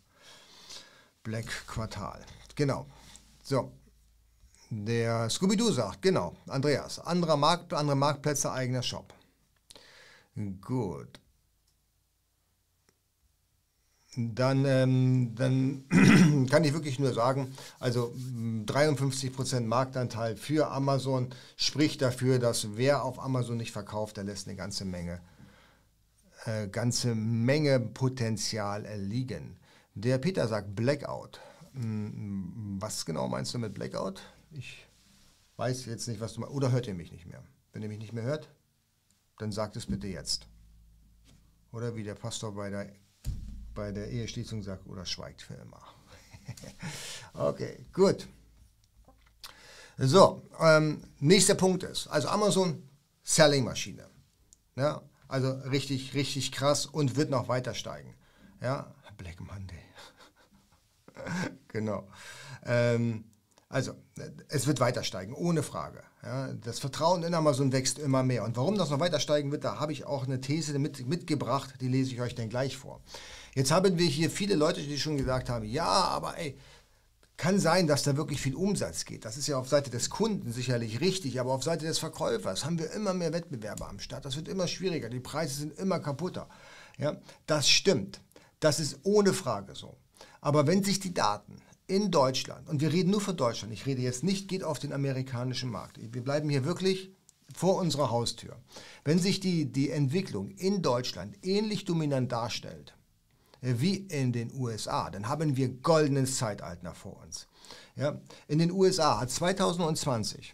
[1.23, 2.25] Black Quartal.
[2.55, 2.87] Genau.
[3.43, 3.71] So.
[4.69, 9.13] Der Scooby-Doo sagt, genau, Andreas, anderer Markt, andere Marktplätze, eigener Shop.
[10.59, 11.21] Gut
[14.17, 15.85] dann, ähm, dann
[16.49, 18.13] kann ich wirklich nur sagen, also
[18.65, 24.57] 53% Marktanteil für Amazon spricht dafür, dass wer auf Amazon nicht verkauft, der lässt eine
[24.57, 25.21] ganze Menge,
[26.45, 29.59] äh, ganze Menge Potenzial liegen.
[29.93, 31.39] Der Peter sagt Blackout.
[31.73, 34.21] Hm, was genau meinst du mit Blackout?
[34.51, 34.87] Ich
[35.57, 36.55] weiß jetzt nicht, was du meinst.
[36.55, 37.43] Oder hört ihr mich nicht mehr?
[37.71, 38.49] Wenn ihr mich nicht mehr hört,
[39.37, 40.47] dann sagt es bitte jetzt.
[41.71, 42.91] Oder wie der Pastor bei der
[43.77, 45.79] bei der Eheschließung sagt oder schweigt für immer.
[47.35, 48.27] okay, gut.
[49.99, 52.83] So, ähm, nächster Punkt ist, also Amazon
[53.23, 54.09] Selling-Maschine.
[54.75, 58.15] Ja, also richtig, richtig krass und wird noch weiter steigen.
[58.61, 59.83] Ja, Black Monday.
[61.67, 62.07] genau.
[62.65, 63.25] Ähm,
[63.69, 63.93] also,
[64.47, 66.01] es wird weiter steigen, ohne Frage.
[66.23, 68.43] Ja, das Vertrauen in Amazon wächst immer mehr.
[68.43, 71.75] Und warum das noch weiter steigen wird, da habe ich auch eine These mit, mitgebracht,
[71.81, 73.01] die lese ich euch dann gleich vor.
[73.57, 76.55] Jetzt haben wir hier viele Leute, die schon gesagt haben, ja, aber ey,
[77.37, 79.25] kann sein, dass da wirklich viel Umsatz geht.
[79.25, 82.77] Das ist ja auf Seite des Kunden sicherlich richtig, aber auf Seite des Verkäufers haben
[82.77, 84.25] wir immer mehr Wettbewerber am Start.
[84.25, 86.47] Das wird immer schwieriger, die Preise sind immer kaputter.
[86.99, 87.17] Ja,
[87.47, 88.21] das stimmt.
[88.59, 89.97] Das ist ohne Frage so.
[90.39, 91.55] Aber wenn sich die Daten
[91.87, 94.93] in Deutschland, und wir reden nur von Deutschland, ich rede jetzt nicht, geht auf den
[94.93, 95.97] amerikanischen Markt.
[95.99, 97.09] Wir bleiben hier wirklich
[97.55, 98.55] vor unserer Haustür.
[99.03, 102.93] Wenn sich die, die Entwicklung in Deutschland ähnlich dominant darstellt,
[103.61, 107.47] wie in den USA, dann haben wir goldenes Zeitalter vor uns.
[107.95, 110.53] Ja, in den USA hat 2020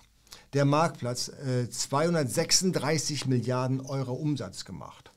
[0.54, 5.12] der Marktplatz äh, 236 Milliarden Euro Umsatz gemacht.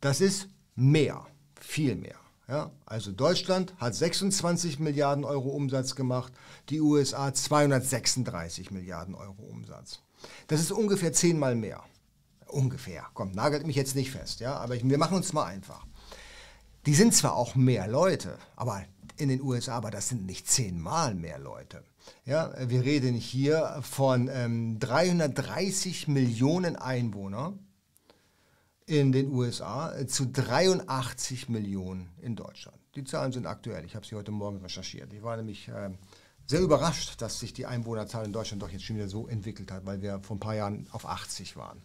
[0.00, 1.26] Das ist mehr,
[1.60, 2.16] viel mehr.
[2.46, 6.32] Ja, also Deutschland hat 26 Milliarden Euro Umsatz gemacht,
[6.68, 10.00] die USA 236 Milliarden Euro Umsatz.
[10.48, 11.82] Das ist ungefähr zehnmal mehr.
[12.48, 13.06] Ungefähr.
[13.14, 15.86] Komm, nagelt mich jetzt nicht fest, ja, aber ich, wir machen uns mal einfach.
[16.86, 18.82] Die sind zwar auch mehr Leute, aber
[19.16, 21.82] in den USA, aber das sind nicht zehnmal mehr Leute.
[22.26, 27.58] Ja, wir reden hier von ähm, 330 Millionen Einwohnern
[28.86, 32.78] in den USA äh, zu 83 Millionen in Deutschland.
[32.94, 33.84] Die Zahlen sind aktuell.
[33.84, 35.12] Ich habe sie heute Morgen recherchiert.
[35.12, 35.90] Ich war nämlich äh,
[36.46, 39.86] sehr überrascht, dass sich die Einwohnerzahl in Deutschland doch jetzt schon wieder so entwickelt hat,
[39.86, 41.80] weil wir vor ein paar Jahren auf 80 waren.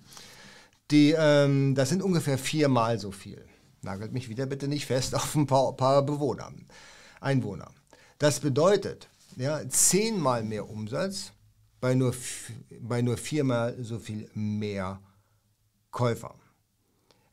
[0.91, 3.45] Die, ähm, das sind ungefähr viermal so viel.
[3.82, 6.52] Nagelt mich wieder bitte nicht fest auf ein paar, paar Bewohner,
[7.21, 7.71] Einwohner.
[8.17, 11.32] Das bedeutet, ja, zehnmal mehr Umsatz
[11.80, 12.13] bei nur,
[12.82, 14.99] bei nur viermal so viel mehr
[15.91, 16.36] Käufer.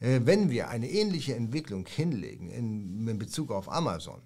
[0.01, 4.23] Äh, wenn wir eine ähnliche Entwicklung hinlegen in, in Bezug auf Amazon,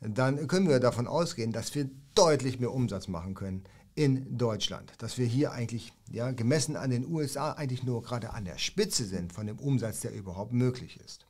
[0.00, 3.64] dann können wir davon ausgehen, dass wir deutlich mehr Umsatz machen können
[3.94, 4.92] in Deutschland.
[4.98, 9.04] Dass wir hier eigentlich, ja, gemessen an den USA, eigentlich nur gerade an der Spitze
[9.04, 11.26] sind von dem Umsatz, der überhaupt möglich ist.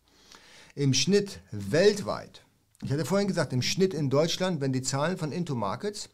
[0.74, 2.44] Im Schnitt weltweit,
[2.82, 6.08] ich hatte vorhin gesagt, im Schnitt in Deutschland, wenn die Zahlen von Into Markets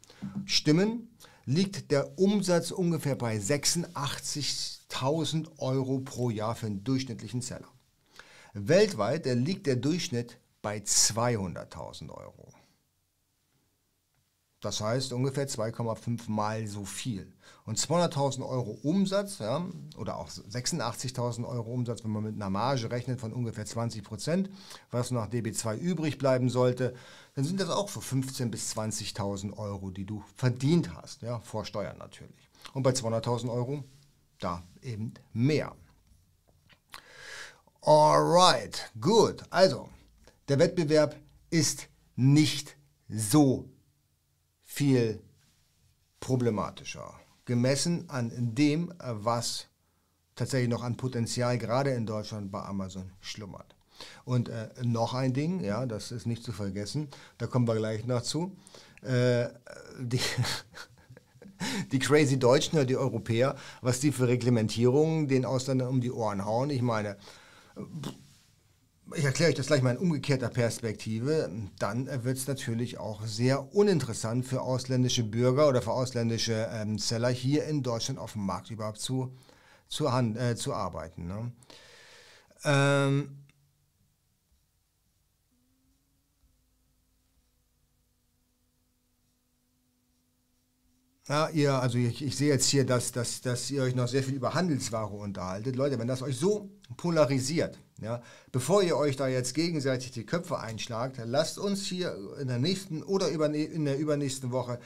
[0.45, 1.09] stimmen,
[1.47, 7.69] liegt der Umsatz ungefähr bei 86.000 Euro pro Jahr für einen durchschnittlichen Seller.
[8.53, 12.39] Weltweit liegt der Durchschnitt bei 200.000 Euro.
[14.61, 17.33] Das heißt ungefähr 2,5 Mal so viel.
[17.64, 22.90] Und 200.000 Euro Umsatz ja, oder auch 86.000 Euro Umsatz, wenn man mit einer Marge
[22.90, 24.51] rechnet von ungefähr 20 Prozent,
[24.90, 26.94] was nach DB2 übrig bleiben sollte,
[27.35, 31.64] dann sind das auch für 15.000 bis 20.000 Euro, die du verdient hast, ja, vor
[31.64, 32.51] Steuern natürlich.
[32.75, 33.85] Und bei 200.000 Euro
[34.40, 35.75] da eben mehr.
[37.83, 39.42] Alright, gut.
[39.49, 39.88] Also,
[40.49, 41.16] der Wettbewerb
[41.49, 42.77] ist nicht
[43.09, 43.70] so
[44.81, 45.21] viel
[46.21, 47.12] problematischer,
[47.45, 49.66] gemessen an dem, was
[50.35, 53.77] tatsächlich noch an Potenzial gerade in Deutschland bei Amazon schlummert.
[54.25, 58.07] Und äh, noch ein Ding, ja, das ist nicht zu vergessen, da kommen wir gleich
[58.07, 58.57] noch zu.
[59.03, 59.49] Äh,
[60.01, 60.23] die,
[61.93, 66.47] die crazy Deutschen oder die Europäer, was die für Reglementierungen den Ausländern um die Ohren
[66.47, 66.71] hauen.
[66.71, 67.19] Ich meine,
[69.14, 73.75] ich erkläre euch das gleich mal in umgekehrter Perspektive, dann wird es natürlich auch sehr
[73.75, 78.70] uninteressant für ausländische Bürger oder für ausländische ähm, Seller hier in Deutschland auf dem Markt
[78.70, 79.37] überhaupt zu,
[79.88, 81.27] zu, hand, äh, zu arbeiten.
[81.27, 81.53] Ne?
[82.64, 83.37] Ähm,
[91.31, 94.25] Ja, ihr, also ich, ich, sehe jetzt hier, dass, dass, dass ihr euch noch sehr
[94.25, 95.77] viel über Handelsware unterhaltet.
[95.77, 100.59] Leute, wenn das euch so polarisiert, ja, bevor ihr euch da jetzt gegenseitig die Köpfe
[100.59, 104.79] einschlagt, lasst uns hier in der nächsten oder in der übernächsten Woche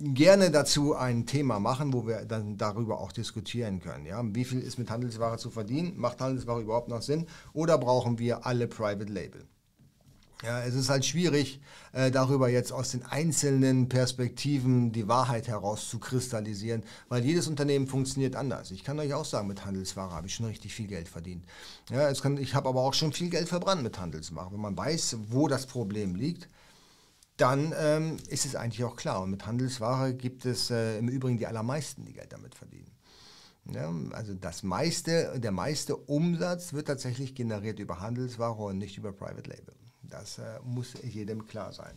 [0.00, 4.06] gerne dazu ein Thema machen, wo wir dann darüber auch diskutieren können.
[4.06, 4.22] Ja?
[4.24, 5.94] Wie viel ist mit Handelsware zu verdienen?
[5.96, 7.26] Macht Handelsware überhaupt noch Sinn?
[7.52, 9.46] Oder brauchen wir alle Private Label?
[10.44, 11.60] Ja, es ist halt schwierig,
[11.92, 18.70] äh, darüber jetzt aus den einzelnen Perspektiven die Wahrheit herauszukristallisieren, weil jedes Unternehmen funktioniert anders.
[18.70, 21.44] Ich kann euch auch sagen, mit Handelsware habe ich schon richtig viel Geld verdient.
[21.90, 24.52] Ja, kann, ich habe aber auch schon viel Geld verbrannt mit Handelsware.
[24.52, 26.48] Wenn man weiß, wo das Problem liegt,
[27.36, 29.22] dann ähm, ist es eigentlich auch klar.
[29.22, 32.92] Und mit Handelsware gibt es äh, im Übrigen die allermeisten, die Geld damit verdienen.
[33.72, 39.12] Ja, also das meiste, der meiste Umsatz wird tatsächlich generiert über Handelsware und nicht über
[39.12, 39.77] Private Label.
[40.08, 41.94] Das äh, muss jedem klar sein.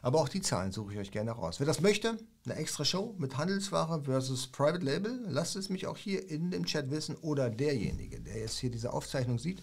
[0.00, 1.58] Aber auch die Zahlen suche ich euch gerne raus.
[1.58, 5.96] Wer das möchte, eine extra Show mit Handelsware versus Private Label, lasst es mich auch
[5.96, 9.60] hier in dem Chat wissen oder derjenige, der jetzt hier diese Aufzeichnung sieht,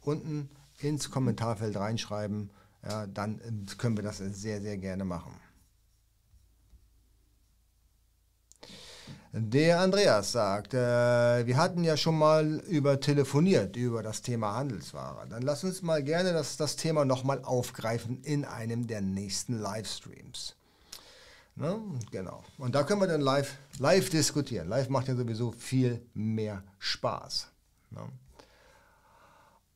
[0.00, 0.48] unten
[0.78, 2.50] ins Kommentarfeld reinschreiben.
[2.82, 5.32] Ja, dann äh, können wir das sehr, sehr gerne machen.
[9.38, 15.26] Der Andreas sagt, äh, wir hatten ja schon mal über telefoniert über das Thema Handelsware.
[15.28, 20.56] Dann lass uns mal gerne das, das Thema nochmal aufgreifen in einem der nächsten Livestreams.
[21.54, 21.78] Ne?
[22.10, 22.44] Genau.
[22.56, 24.68] Und da können wir dann live, live diskutieren.
[24.70, 27.48] Live macht ja sowieso viel mehr Spaß.
[27.90, 28.08] Ne?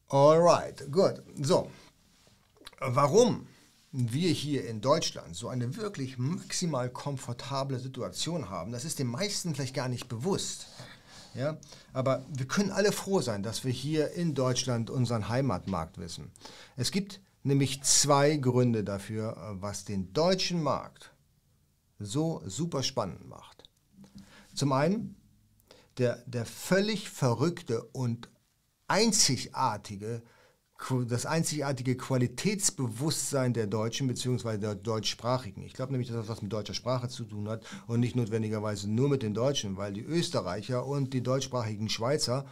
[0.09, 1.23] Alright, gut.
[1.39, 1.71] So,
[2.79, 3.47] warum
[3.93, 9.55] wir hier in Deutschland so eine wirklich maximal komfortable Situation haben, das ist den meisten
[9.55, 10.67] vielleicht gar nicht bewusst.
[11.35, 11.59] Ja,
[11.93, 16.33] aber wir können alle froh sein, dass wir hier in Deutschland unseren Heimatmarkt wissen.
[16.77, 21.13] Es gibt nämlich zwei Gründe dafür, was den deutschen Markt
[22.01, 23.65] so super spannend macht.
[24.55, 25.17] Zum einen
[25.99, 28.29] der, der völlig verrückte und
[28.89, 30.23] einzigartige
[31.07, 34.59] das einzigartige Qualitätsbewusstsein der Deutschen bzw.
[34.59, 35.63] der Deutschsprachigen.
[35.63, 38.91] Ich glaube nämlich, dass das was mit deutscher Sprache zu tun hat und nicht notwendigerweise
[38.91, 42.47] nur mit den Deutschen, weil die Österreicher und die deutschsprachigen Schweizer,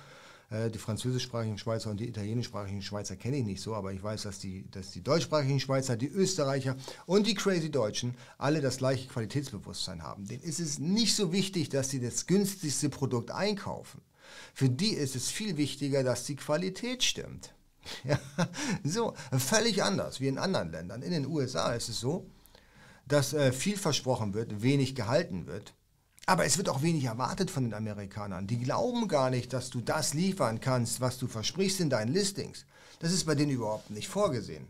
[0.51, 4.23] äh, die französischsprachigen Schweizer und die italienischsprachigen Schweizer kenne ich nicht so, aber ich weiß,
[4.23, 9.09] dass die, dass die deutschsprachigen Schweizer, die Österreicher und die crazy Deutschen alle das gleiche
[9.09, 10.27] Qualitätsbewusstsein haben.
[10.27, 14.03] Denen ist es nicht so wichtig, dass sie das günstigste Produkt einkaufen.
[14.53, 17.55] Für die ist es viel wichtiger, dass die Qualität stimmt.
[18.05, 18.19] Ja,
[18.85, 21.03] so, völlig anders wie in anderen Ländern.
[21.03, 22.27] In den USA ist es so,
[23.07, 25.75] dass äh, viel versprochen wird, wenig gehalten wird.
[26.27, 28.47] Aber es wird auch wenig erwartet von den Amerikanern.
[28.47, 32.67] Die glauben gar nicht, dass du das liefern kannst, was du versprichst in deinen Listings.
[33.01, 34.67] Das ist bei denen überhaupt nicht vorgesehen.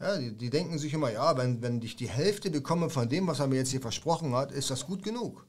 [0.00, 3.26] Ja, die, die, denken sich immer, ja, wenn, wenn ich die Hälfte bekomme von dem,
[3.26, 5.46] was er mir jetzt hier versprochen hat, ist das gut genug.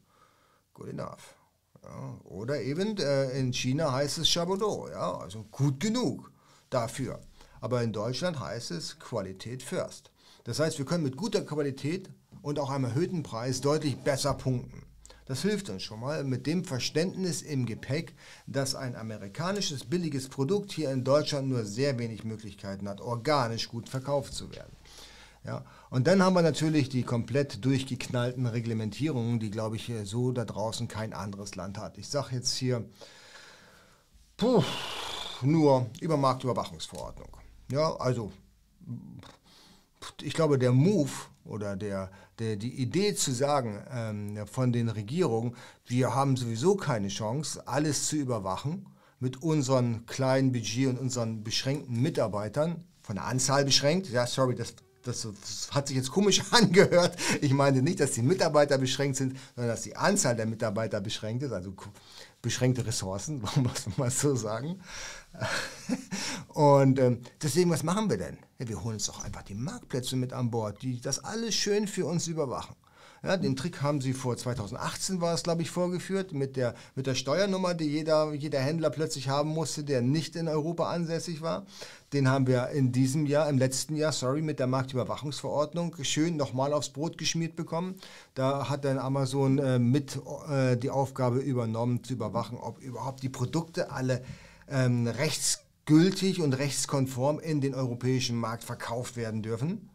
[0.73, 1.35] Good enough.
[1.81, 6.32] Ja, oder eben äh, in China heißt es Chabodot, ja, also gut genug
[6.73, 7.19] dafür.
[7.61, 10.11] Aber in Deutschland heißt es Qualität first.
[10.43, 12.09] Das heißt, wir können mit guter Qualität
[12.41, 14.83] und auch einem erhöhten Preis deutlich besser punkten.
[15.25, 18.13] Das hilft uns schon mal mit dem Verständnis im Gepäck,
[18.45, 23.87] dass ein amerikanisches billiges Produkt hier in Deutschland nur sehr wenig Möglichkeiten hat, organisch gut
[23.87, 24.75] verkauft zu werden.
[25.45, 30.45] Ja, und dann haben wir natürlich die komplett durchgeknallten Reglementierungen, die, glaube ich, so da
[30.45, 31.97] draußen kein anderes Land hat.
[31.97, 32.85] Ich sage jetzt hier,
[34.37, 34.63] puh,
[35.41, 37.29] nur über Marktüberwachungsverordnung.
[37.71, 38.31] Ja, also
[40.21, 41.11] ich glaube, der Move
[41.45, 47.07] oder der, der, die Idee zu sagen ähm, von den Regierungen, wir haben sowieso keine
[47.07, 48.87] Chance, alles zu überwachen
[49.19, 54.75] mit unserem kleinen Budget und unseren beschränkten Mitarbeitern, von der Anzahl beschränkt, ja, sorry, das,
[55.03, 57.17] das, das hat sich jetzt komisch angehört.
[57.41, 61.43] Ich meine nicht, dass die Mitarbeiter beschränkt sind, sondern dass die Anzahl der Mitarbeiter beschränkt
[61.43, 61.73] ist, also
[62.43, 64.79] beschränkte Ressourcen, warum muss man mal so sagen.
[66.49, 68.37] Und ähm, deswegen, was machen wir denn?
[68.59, 71.87] Ja, wir holen uns doch einfach die Marktplätze mit an Bord, die das alles schön
[71.87, 72.75] für uns überwachen.
[73.25, 77.07] Ja, den Trick haben sie vor 2018 war es, glaube ich, vorgeführt mit der, mit
[77.07, 81.65] der Steuernummer, die jeder, jeder Händler plötzlich haben musste, der nicht in Europa ansässig war.
[82.11, 86.73] Den haben wir in diesem Jahr, im letzten Jahr, sorry, mit der Marktüberwachungsverordnung schön nochmal
[86.73, 87.95] aufs Brot geschmiert bekommen.
[88.33, 93.29] Da hat dann Amazon äh, mit äh, die Aufgabe übernommen, zu überwachen, ob überhaupt die
[93.29, 94.21] Produkte alle
[94.67, 99.89] ähm, rechtsgültig und rechtskonform in den europäischen Markt verkauft werden dürfen.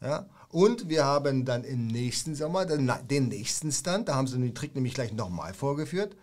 [0.00, 0.26] Ja?
[0.52, 4.54] Und wir haben dann im nächsten Sommer den, den nächsten Stand, da haben sie den
[4.54, 6.14] Trick nämlich gleich nochmal vorgeführt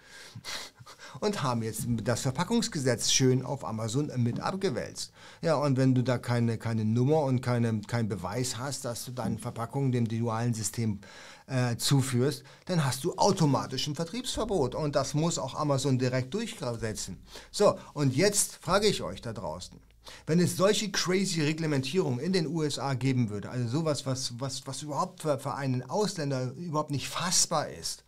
[1.20, 5.12] und haben jetzt das Verpackungsgesetz schön auf Amazon mit abgewälzt.
[5.42, 9.14] Ja, und wenn du da keine, keine Nummer und keine, keinen Beweis hast, dass du
[9.14, 11.00] deine Verpackung dem dualen System
[11.48, 17.18] äh, zuführst, dann hast du automatisch ein Vertriebsverbot und das muss auch Amazon direkt durchsetzen.
[17.50, 19.80] So, und jetzt frage ich euch da draußen,
[20.26, 24.82] wenn es solche crazy Reglementierungen in den USA geben würde, also sowas, was, was, was
[24.82, 28.04] überhaupt für, für einen Ausländer überhaupt nicht fassbar ist,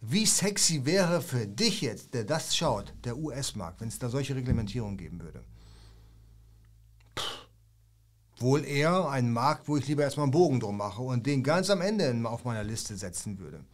[0.00, 4.36] wie sexy wäre für dich jetzt, der das schaut, der US-Markt, wenn es da solche
[4.36, 5.42] Reglementierungen geben würde?
[7.14, 7.22] Puh.
[8.38, 11.70] Wohl eher ein Markt, wo ich lieber erstmal einen Bogen drum mache und den ganz
[11.70, 13.64] am Ende auf meiner Liste setzen würde.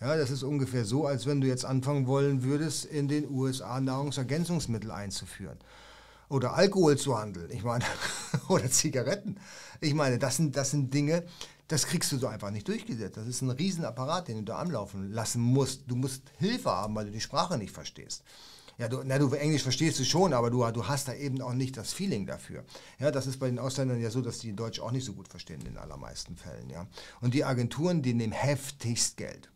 [0.00, 3.80] Ja, das ist ungefähr so, als wenn du jetzt anfangen wollen würdest, in den USA
[3.80, 5.58] Nahrungsergänzungsmittel einzuführen
[6.30, 7.84] oder Alkohol zu handeln, ich meine,
[8.48, 9.36] oder Zigaretten.
[9.80, 11.24] Ich meine, das sind, das sind Dinge,
[11.68, 13.16] das kriegst du so einfach nicht durchgesetzt.
[13.16, 15.82] Das ist ein Riesenapparat, den du da anlaufen lassen musst.
[15.86, 18.24] Du musst Hilfe haben, weil du die Sprache nicht verstehst.
[18.78, 21.52] Ja, du, na, du Englisch verstehst du schon, aber du, du hast da eben auch
[21.52, 22.64] nicht das Feeling dafür.
[22.98, 25.28] Ja, das ist bei den Ausländern ja so, dass die Deutsch auch nicht so gut
[25.28, 26.70] verstehen in den allermeisten Fällen.
[26.70, 26.86] Ja.
[27.20, 29.50] Und die Agenturen, die nehmen heftigst Geld.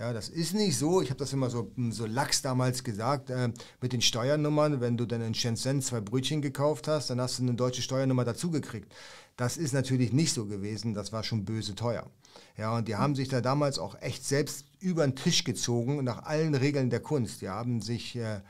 [0.00, 1.02] Ja, das ist nicht so.
[1.02, 4.80] Ich habe das immer so, so lax damals gesagt äh, mit den Steuernummern.
[4.80, 8.24] Wenn du dann in Shenzhen zwei Brötchen gekauft hast, dann hast du eine deutsche Steuernummer
[8.24, 8.90] dazugekriegt.
[9.36, 10.94] Das ist natürlich nicht so gewesen.
[10.94, 12.08] Das war schon böse teuer.
[12.56, 16.22] Ja, und die haben sich da damals auch echt selbst über den Tisch gezogen nach
[16.22, 17.42] allen Regeln der Kunst.
[17.42, 18.40] Die haben sich äh,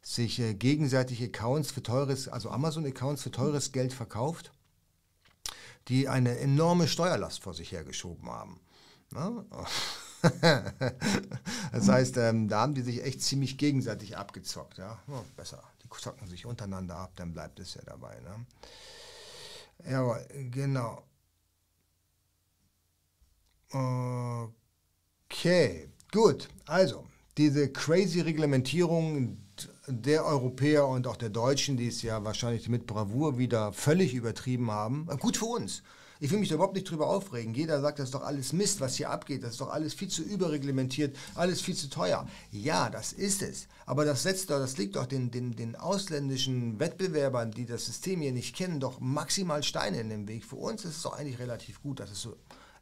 [0.00, 4.52] sich äh, gegenseitig Accounts für teures, also Amazon-Accounts für teures Geld verkauft,
[5.88, 8.58] die eine enorme Steuerlast vor sich hergeschoben haben.
[9.10, 9.44] Na?
[11.72, 14.78] das heißt, ähm, da haben die sich echt ziemlich gegenseitig abgezockt.
[14.78, 14.98] Ja?
[15.08, 18.18] Oh, besser, die zocken sich untereinander ab, dann bleibt es ja dabei.
[18.20, 18.46] Ne?
[19.90, 20.18] Ja,
[20.50, 21.04] genau.
[25.28, 26.48] Okay, gut.
[26.66, 27.06] Also,
[27.36, 29.38] diese crazy Reglementierung
[29.86, 34.70] der Europäer und auch der Deutschen, die es ja wahrscheinlich mit Bravour wieder völlig übertrieben
[34.70, 35.06] haben.
[35.18, 35.82] Gut für uns.
[36.24, 37.52] Ich will mich da überhaupt nicht drüber aufregen.
[37.52, 39.42] Jeder sagt, das ist doch alles Mist, was hier abgeht.
[39.42, 42.26] Das ist doch alles viel zu überreglementiert, alles viel zu teuer.
[42.50, 43.68] Ja, das ist es.
[43.84, 48.22] Aber das setzt doch, das liegt doch den, den, den ausländischen Wettbewerbern, die das System
[48.22, 50.46] hier nicht kennen, doch maximal Steine in den Weg.
[50.46, 52.34] Für uns ist es doch eigentlich relativ gut, dass es so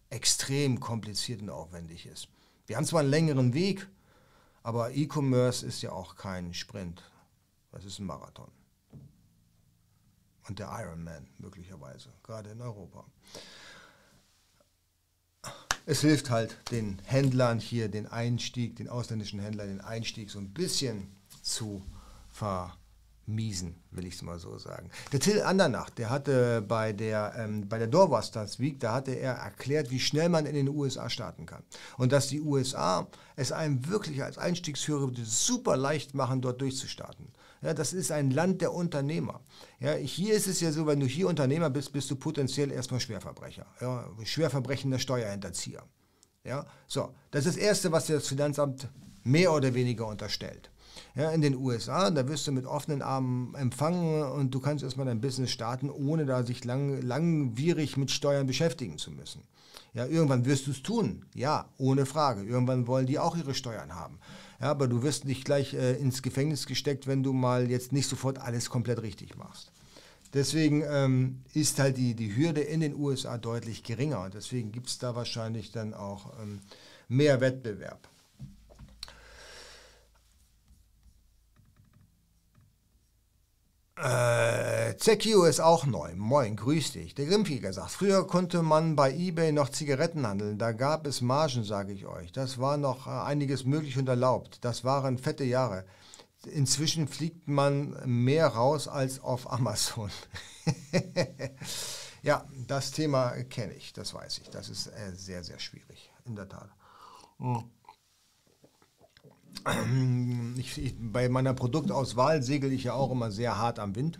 [0.08, 2.28] extrem kompliziert und aufwendig ist.
[2.68, 3.88] Wir haben zwar einen längeren Weg,
[4.62, 7.02] aber E-Commerce ist ja auch kein Sprint.
[7.72, 8.61] Das ist ein Marathon
[10.48, 13.04] und der Ironman möglicherweise, gerade in Europa.
[15.84, 20.52] Es hilft halt den Händlern hier den Einstieg, den ausländischen Händlern den Einstieg so ein
[20.52, 21.08] bisschen
[21.42, 21.82] zu
[22.30, 22.76] ver
[23.26, 24.90] miesen, will ich es mal so sagen.
[25.12, 29.34] Der Till Andernach, der hatte bei der, ähm, bei der Doorwasters Week, da hatte er
[29.34, 31.62] erklärt, wie schnell man in den USA starten kann.
[31.98, 37.28] Und dass die USA es einem wirklich als Einstiegsführer super leicht machen, dort durchzustarten.
[37.62, 39.40] Ja, das ist ein Land der Unternehmer.
[39.78, 43.00] Ja, hier ist es ja so, wenn du hier Unternehmer bist, bist du potenziell erstmal
[43.00, 43.66] Schwerverbrecher.
[43.80, 45.84] Ja, schwerverbrechender Steuerhinterzieher.
[46.44, 48.88] Ja, so, das ist das Erste, was das Finanzamt
[49.22, 50.70] mehr oder weniger unterstellt.
[51.14, 55.06] Ja, in den USA, da wirst du mit offenen Armen empfangen und du kannst erstmal
[55.06, 59.42] dein Business starten, ohne da sich lang, langwierig mit Steuern beschäftigen zu müssen.
[59.94, 62.42] Ja, irgendwann wirst du es tun, ja, ohne Frage.
[62.42, 64.18] Irgendwann wollen die auch ihre Steuern haben.
[64.62, 68.08] Ja, aber du wirst nicht gleich äh, ins Gefängnis gesteckt, wenn du mal jetzt nicht
[68.08, 69.72] sofort alles komplett richtig machst.
[70.34, 74.88] Deswegen ähm, ist halt die, die Hürde in den USA deutlich geringer und deswegen gibt
[74.88, 76.60] es da wahrscheinlich dann auch ähm,
[77.08, 78.08] mehr Wettbewerb.
[84.02, 86.12] Äh, ZQ ist auch neu.
[86.16, 87.14] Moin, grüß dich.
[87.14, 90.58] Der Grimmfieger sagt, früher konnte man bei eBay noch Zigaretten handeln.
[90.58, 92.32] Da gab es Margen, sage ich euch.
[92.32, 94.64] Das war noch äh, einiges möglich und erlaubt.
[94.64, 95.84] Das waren fette Jahre.
[96.46, 100.10] Inzwischen fliegt man mehr raus als auf Amazon.
[102.22, 104.50] ja, das Thema kenne ich, das weiß ich.
[104.50, 106.70] Das ist äh, sehr, sehr schwierig, in der Tat.
[107.38, 107.70] Mhm.
[110.56, 114.18] Ich, ich, bei meiner Produktauswahl segel ich ja auch immer sehr hart am Wind.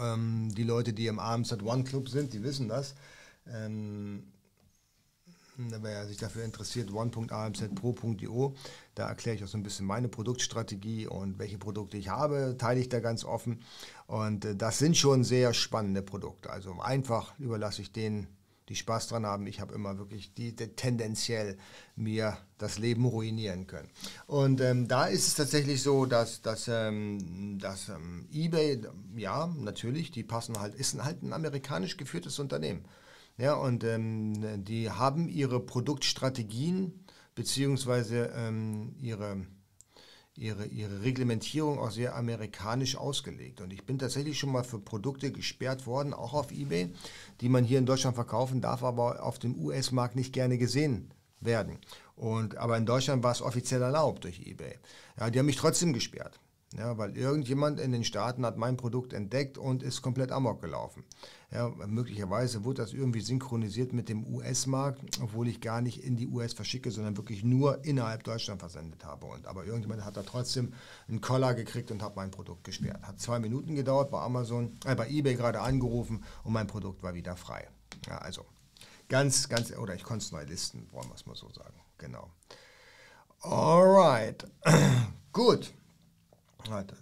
[0.00, 2.94] Ähm, die Leute, die im at One Club sind, die wissen das.
[3.48, 4.24] Ähm,
[5.56, 8.54] wer sich dafür interessiert, one.amzpro.io.
[8.94, 12.80] Da erkläre ich auch so ein bisschen meine Produktstrategie und welche Produkte ich habe, teile
[12.80, 13.60] ich da ganz offen.
[14.06, 16.50] Und äh, das sind schon sehr spannende Produkte.
[16.50, 18.28] Also einfach überlasse ich denen,
[18.70, 19.46] die Spaß dran haben.
[19.48, 21.58] Ich habe immer wirklich die, die, tendenziell
[21.96, 23.90] mir das Leben ruinieren können.
[24.26, 28.80] Und ähm, da ist es tatsächlich so, dass, dass, ähm, dass ähm, eBay,
[29.16, 32.84] ja, natürlich, die passen halt, ist halt ein amerikanisch geführtes Unternehmen.
[33.36, 36.92] Ja, und ähm, die haben ihre Produktstrategien
[37.34, 39.46] beziehungsweise ähm, ihre,
[40.36, 43.60] ihre, ihre Reglementierung auch sehr amerikanisch ausgelegt.
[43.60, 46.92] Und ich bin tatsächlich schon mal für Produkte gesperrt worden, auch auf eBay,
[47.40, 51.78] die man hier in Deutschland verkaufen darf, aber auf dem US-Markt nicht gerne gesehen werden.
[52.16, 54.78] Und, aber in Deutschland war es offiziell erlaubt durch eBay.
[55.18, 56.38] Ja, die haben mich trotzdem gesperrt.
[56.76, 61.04] Ja, weil irgendjemand in den Staaten hat mein Produkt entdeckt und ist komplett amok gelaufen.
[61.52, 66.28] Ja, möglicherweise wurde das irgendwie synchronisiert mit dem US-Markt, obwohl ich gar nicht in die
[66.28, 69.26] US verschicke, sondern wirklich nur innerhalb Deutschland versendet habe.
[69.26, 70.72] Und, aber irgendjemand hat da trotzdem
[71.08, 73.02] einen Collar gekriegt und hat mein Produkt gesperrt.
[73.02, 77.14] Hat zwei Minuten gedauert bei Amazon, äh, bei eBay gerade angerufen und mein Produkt war
[77.14, 77.66] wieder frei.
[78.06, 78.46] Ja, also
[79.08, 81.74] ganz, ganz, oder ich konnte es neu listen, wollen wir es mal so sagen.
[81.98, 82.30] Genau.
[83.40, 84.46] Alright.
[85.32, 85.72] Gut.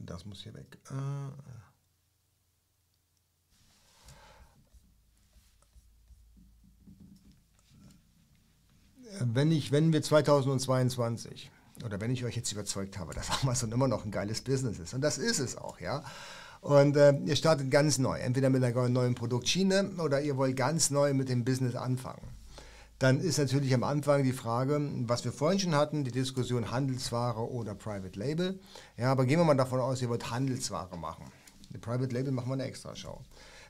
[0.01, 0.79] Das muss hier weg.
[0.91, 0.95] Äh,
[9.21, 11.51] wenn, ich, wenn wir 2022
[11.85, 14.95] oder wenn ich euch jetzt überzeugt habe, dass Amazon immer noch ein geiles Business ist,
[14.95, 16.03] und das ist es auch, ja.
[16.61, 20.91] Und äh, ihr startet ganz neu, entweder mit einer neuen Produktschiene oder ihr wollt ganz
[20.91, 22.27] neu mit dem Business anfangen.
[22.99, 27.49] Dann ist natürlich am Anfang die Frage, was wir vorhin schon hatten, die Diskussion Handelsware
[27.49, 28.59] oder Private Label.
[28.97, 31.27] Ja, aber gehen wir mal davon aus, ihr wollt Handelsware machen.
[31.71, 33.21] Eine Private Label machen wir eine extra Show.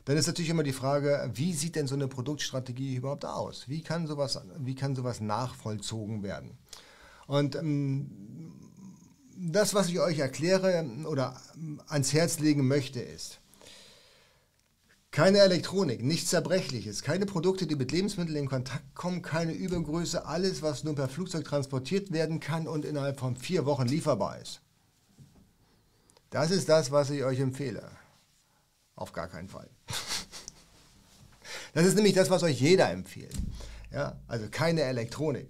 [0.08, 3.68] Dann ist natürlich immer die Frage, wie sieht denn so eine Produktstrategie überhaupt aus?
[3.68, 6.56] Wie kann sowas, wie kann sowas nachvollzogen werden?
[7.26, 8.54] Und ähm,
[9.36, 11.38] das, was ich euch erkläre oder
[11.88, 13.40] ans Herz legen möchte, ist,
[15.10, 20.62] keine Elektronik, nichts Zerbrechliches, keine Produkte, die mit Lebensmitteln in Kontakt kommen, keine Übergröße, alles,
[20.62, 24.62] was nur per Flugzeug transportiert werden kann und innerhalb von vier Wochen lieferbar ist.
[26.30, 27.90] Das ist das, was ich euch empfehle.
[28.98, 29.68] Auf gar keinen Fall.
[31.72, 33.34] Das ist nämlich das, was euch jeder empfiehlt.
[33.92, 35.48] Ja, also keine Elektronik,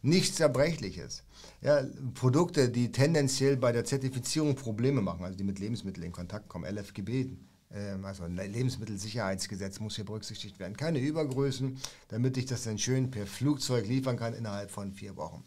[0.00, 1.22] nichts Zerbrechliches.
[1.60, 1.84] Ja,
[2.14, 6.64] Produkte, die tendenziell bei der Zertifizierung Probleme machen, also die mit Lebensmitteln in Kontakt kommen,
[6.64, 7.28] LFGB,
[7.74, 10.76] ähm, also Lebensmittelsicherheitsgesetz muss hier berücksichtigt werden.
[10.76, 11.78] Keine Übergrößen,
[12.08, 15.44] damit ich das dann schön per Flugzeug liefern kann innerhalb von vier Wochen.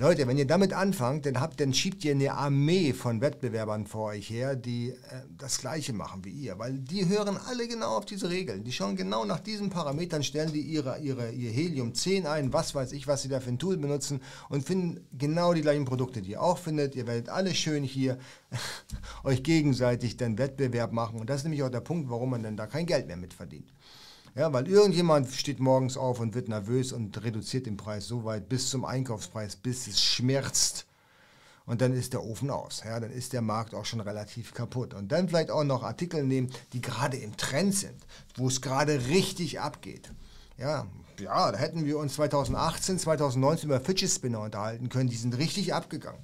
[0.00, 4.10] Leute, wenn ihr damit anfangt, dann, habt, dann schiebt ihr eine Armee von Wettbewerbern vor
[4.10, 4.94] euch her, die äh,
[5.36, 6.56] das Gleiche machen wie ihr.
[6.56, 8.62] Weil die hören alle genau auf diese Regeln.
[8.62, 12.76] Die schauen genau nach diesen Parametern, stellen die ihre, ihre, ihr Helium 10 ein, was
[12.76, 16.22] weiß ich, was sie da für ein Tool benutzen und finden genau die gleichen Produkte,
[16.22, 16.94] die ihr auch findet.
[16.94, 18.18] Ihr werdet alle schön hier
[19.24, 21.18] euch gegenseitig den Wettbewerb machen.
[21.18, 23.34] Und das ist nämlich auch der Punkt, warum man dann da kein Geld mehr mit
[23.34, 23.72] verdient.
[24.34, 28.48] Ja, weil irgendjemand steht morgens auf und wird nervös und reduziert den Preis so weit
[28.48, 30.86] bis zum Einkaufspreis, bis es schmerzt.
[31.66, 32.82] Und dann ist der Ofen aus.
[32.84, 34.94] Ja, dann ist der Markt auch schon relativ kaputt.
[34.94, 38.06] Und dann vielleicht auch noch Artikel nehmen, die gerade im Trend sind,
[38.36, 40.10] wo es gerade richtig abgeht.
[40.56, 40.86] Ja,
[41.20, 45.10] ja, da hätten wir uns 2018, 2019 über Fidget Spinner unterhalten können.
[45.10, 46.22] Die sind richtig abgegangen.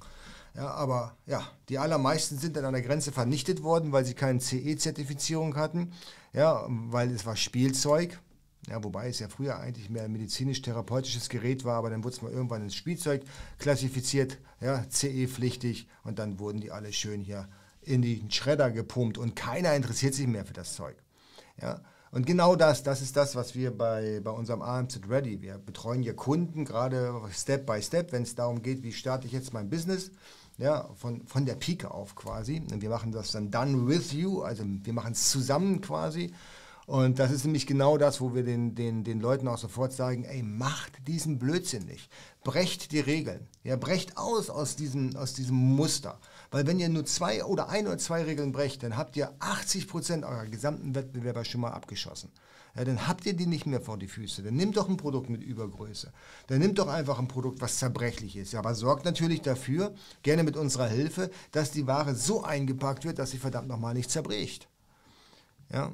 [0.55, 4.39] Ja, aber ja, die allermeisten sind dann an der Grenze vernichtet worden, weil sie keine
[4.39, 5.91] CE-Zertifizierung hatten,
[6.31, 8.19] ja, weil es war Spielzeug.
[8.67, 12.31] Ja, wobei es ja früher eigentlich mehr medizinisch-therapeutisches Gerät war, aber dann wurde es mal
[12.31, 13.21] irgendwann ins Spielzeug
[13.59, 17.47] klassifiziert, ja, CE-pflichtig und dann wurden die alle schön hier
[17.81, 20.95] in den Schredder gepumpt und keiner interessiert sich mehr für das Zeug.
[21.61, 25.59] Ja, und genau das, das ist das, was wir bei, bei unserem AMZ Ready, wir
[25.59, 29.53] betreuen hier Kunden gerade Step by Step, wenn es darum geht, wie starte ich jetzt
[29.53, 30.11] mein Business
[30.57, 32.61] ja, von, von der Pike auf quasi.
[32.71, 36.33] Und wir machen das dann done with you, also wir machen es zusammen quasi.
[36.87, 40.23] Und das ist nämlich genau das, wo wir den, den, den Leuten auch sofort sagen,
[40.23, 42.11] ey, macht diesen Blödsinn nicht.
[42.43, 43.47] Brecht die Regeln.
[43.63, 46.19] Ja, brecht aus aus diesem, aus diesem Muster.
[46.51, 49.87] Weil wenn ihr nur zwei oder ein oder zwei Regeln brecht, dann habt ihr 80
[49.87, 52.31] Prozent eurer gesamten Wettbewerber schon mal abgeschossen
[52.75, 54.43] ja, dann habt ihr die nicht mehr vor die Füße.
[54.43, 56.11] Dann nimmt doch ein Produkt mit Übergröße.
[56.47, 58.51] Dann nimmt doch einfach ein Produkt, was zerbrechlich ist.
[58.51, 63.17] Ja, aber sorgt natürlich dafür, gerne mit unserer Hilfe, dass die Ware so eingepackt wird,
[63.17, 64.67] dass sie verdammt nochmal nicht zerbricht.
[65.71, 65.93] Ja.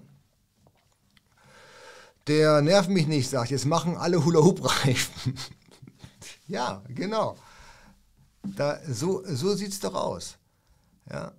[2.26, 5.36] Der Nerv mich nicht sagt, jetzt machen alle Hula-Hoop-Reifen.
[6.48, 7.38] ja, genau.
[8.44, 10.38] Da, so so sieht es doch aus.
[11.12, 11.32] Ja.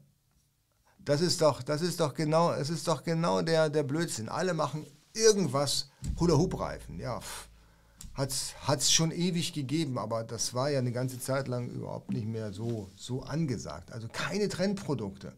[1.00, 4.28] Das ist doch, das ist doch genau, es ist doch genau der, der Blödsinn.
[4.28, 7.20] Alle machen irgendwas, Hula-Hoop-Reifen, ja.
[8.14, 12.26] hat es schon ewig gegeben, aber das war ja eine ganze Zeit lang überhaupt nicht
[12.26, 13.92] mehr so, so angesagt.
[13.92, 15.32] Also keine Trendprodukte.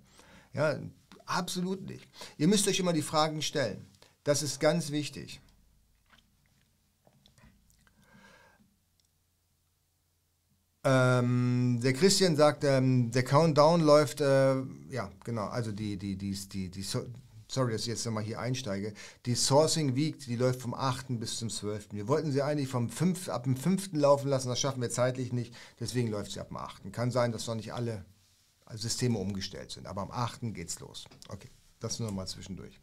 [0.52, 0.78] Ja,
[1.26, 2.08] absolut nicht.
[2.38, 3.86] Ihr müsst euch immer die Fragen stellen.
[4.24, 5.40] Das ist ganz wichtig.
[10.86, 14.56] Ähm, der Christian sagt, ähm, der Countdown läuft, äh,
[14.90, 16.84] ja, genau, also die, die, die, die, die,
[17.54, 18.92] sorry, dass ich jetzt nochmal hier einsteige,
[19.26, 21.20] die Sourcing Week, die läuft vom 8.
[21.20, 21.92] bis zum 12.
[21.92, 23.92] Wir wollten sie eigentlich vom 5, ab dem 5.
[23.92, 26.92] laufen lassen, das schaffen wir zeitlich nicht, deswegen läuft sie ab dem 8.
[26.92, 28.04] Kann sein, dass noch nicht alle
[28.72, 30.52] Systeme umgestellt sind, aber am 8.
[30.52, 31.04] geht's los.
[31.28, 32.80] Okay, das nur nochmal zwischendurch.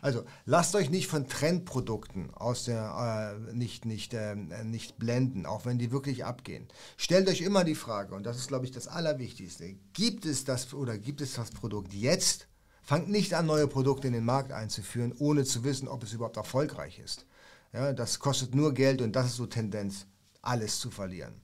[0.00, 5.64] Also lasst euch nicht von Trendprodukten aus der, äh, nicht, nicht, äh, nicht blenden, auch
[5.64, 6.68] wenn die wirklich abgehen.
[6.96, 10.72] Stellt euch immer die Frage, und das ist, glaube ich, das Allerwichtigste, gibt es das
[10.72, 12.46] oder gibt es das Produkt jetzt?
[12.86, 16.36] Fangt nicht an, neue Produkte in den Markt einzuführen, ohne zu wissen, ob es überhaupt
[16.36, 17.26] erfolgreich ist.
[17.72, 20.06] Ja, das kostet nur Geld und das ist so Tendenz,
[20.40, 21.34] alles zu verlieren.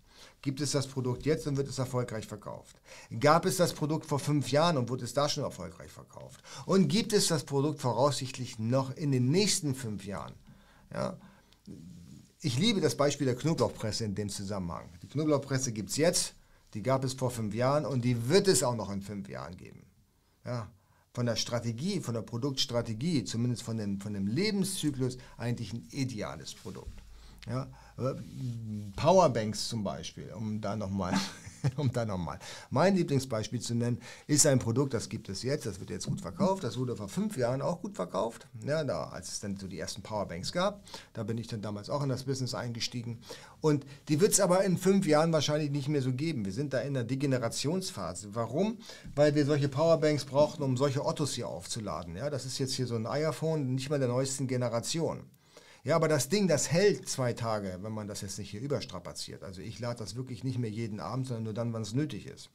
[0.40, 2.80] Gibt es das Produkt jetzt und wird es erfolgreich verkauft?
[3.18, 6.40] Gab es das Produkt vor fünf Jahren und wurde es da schon erfolgreich verkauft?
[6.64, 10.34] Und gibt es das Produkt voraussichtlich noch in den nächsten fünf Jahren?
[10.94, 11.18] Ja?
[12.40, 14.88] Ich liebe das Beispiel der Knoblauchpresse in dem Zusammenhang.
[15.02, 16.34] Die Knoblauchpresse gibt es jetzt,
[16.74, 19.56] die gab es vor fünf Jahren und die wird es auch noch in fünf Jahren
[19.56, 19.84] geben.
[20.44, 20.70] Ja?
[21.14, 26.54] Von der Strategie, von der Produktstrategie, zumindest von dem, von dem Lebenszyklus, eigentlich ein ideales
[26.54, 27.02] Produkt.
[27.46, 27.68] Ja?
[27.98, 28.14] Äh,
[28.96, 31.12] Powerbanks zum Beispiel, um da nochmal
[31.76, 32.38] um da nochmal
[32.70, 36.20] mein Lieblingsbeispiel zu nennen, ist ein Produkt, das gibt es jetzt, das wird jetzt gut
[36.20, 39.66] verkauft, das wurde vor fünf Jahren auch gut verkauft, ja, da, als es dann so
[39.66, 40.82] die ersten Powerbanks gab,
[41.12, 43.18] da bin ich dann damals auch in das Business eingestiegen
[43.62, 46.44] und die wird es aber in fünf Jahren wahrscheinlich nicht mehr so geben.
[46.44, 48.34] Wir sind da in der Degenerationsphase.
[48.34, 48.78] Warum?
[49.14, 52.16] Weil wir solche Powerbanks brauchen, um solche Ottos hier aufzuladen.
[52.16, 55.22] Ja, das ist jetzt hier so ein iPhone, nicht mal der neuesten Generation.
[55.84, 59.42] Ja, aber das Ding, das hält zwei Tage, wenn man das jetzt nicht hier überstrapaziert.
[59.42, 62.26] Also ich lade das wirklich nicht mehr jeden Abend, sondern nur dann, wann es nötig
[62.26, 62.50] ist.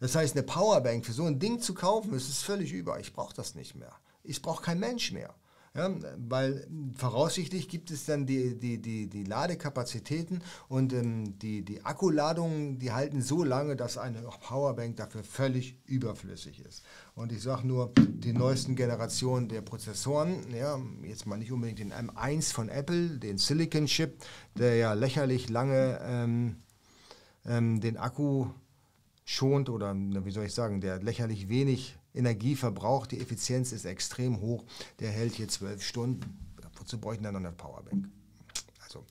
[0.00, 2.98] Das heißt, eine Powerbank für so ein Ding zu kaufen, ist völlig über.
[2.98, 3.92] Ich brauche das nicht mehr.
[4.22, 5.34] Ich brauche kein Mensch mehr.
[5.72, 6.66] Ja, weil
[6.96, 12.90] voraussichtlich gibt es dann die, die, die, die Ladekapazitäten und ähm, die, die Akkuladungen, die
[12.90, 16.82] halten so lange, dass eine Powerbank dafür völlig überflüssig ist.
[17.14, 21.92] Und ich sage nur, die neuesten Generationen der Prozessoren, ja, jetzt mal nicht unbedingt den
[21.92, 24.22] M1 von Apple, den Silicon Chip,
[24.54, 26.56] der ja lächerlich lange ähm,
[27.44, 28.46] ähm, den Akku
[29.24, 34.40] schont oder wie soll ich sagen, der lächerlich wenig Energie verbraucht, die Effizienz ist extrem
[34.40, 34.64] hoch,
[34.98, 36.38] der hält hier zwölf Stunden.
[36.76, 38.08] Wozu bräuchten dann noch eine Powerbank?
[38.82, 39.04] Also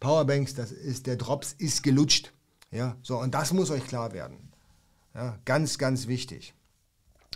[0.00, 2.32] Powerbanks, das ist, der Drops ist gelutscht.
[2.70, 4.50] Ja, so, und das muss euch klar werden.
[5.14, 6.54] Ja, ganz, ganz wichtig.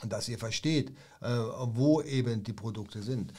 [0.05, 0.90] Dass ihr versteht,
[1.20, 3.32] äh, wo eben die Produkte sind.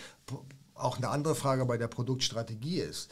[0.73, 3.11] Auch eine andere Frage bei der Produktstrategie ist,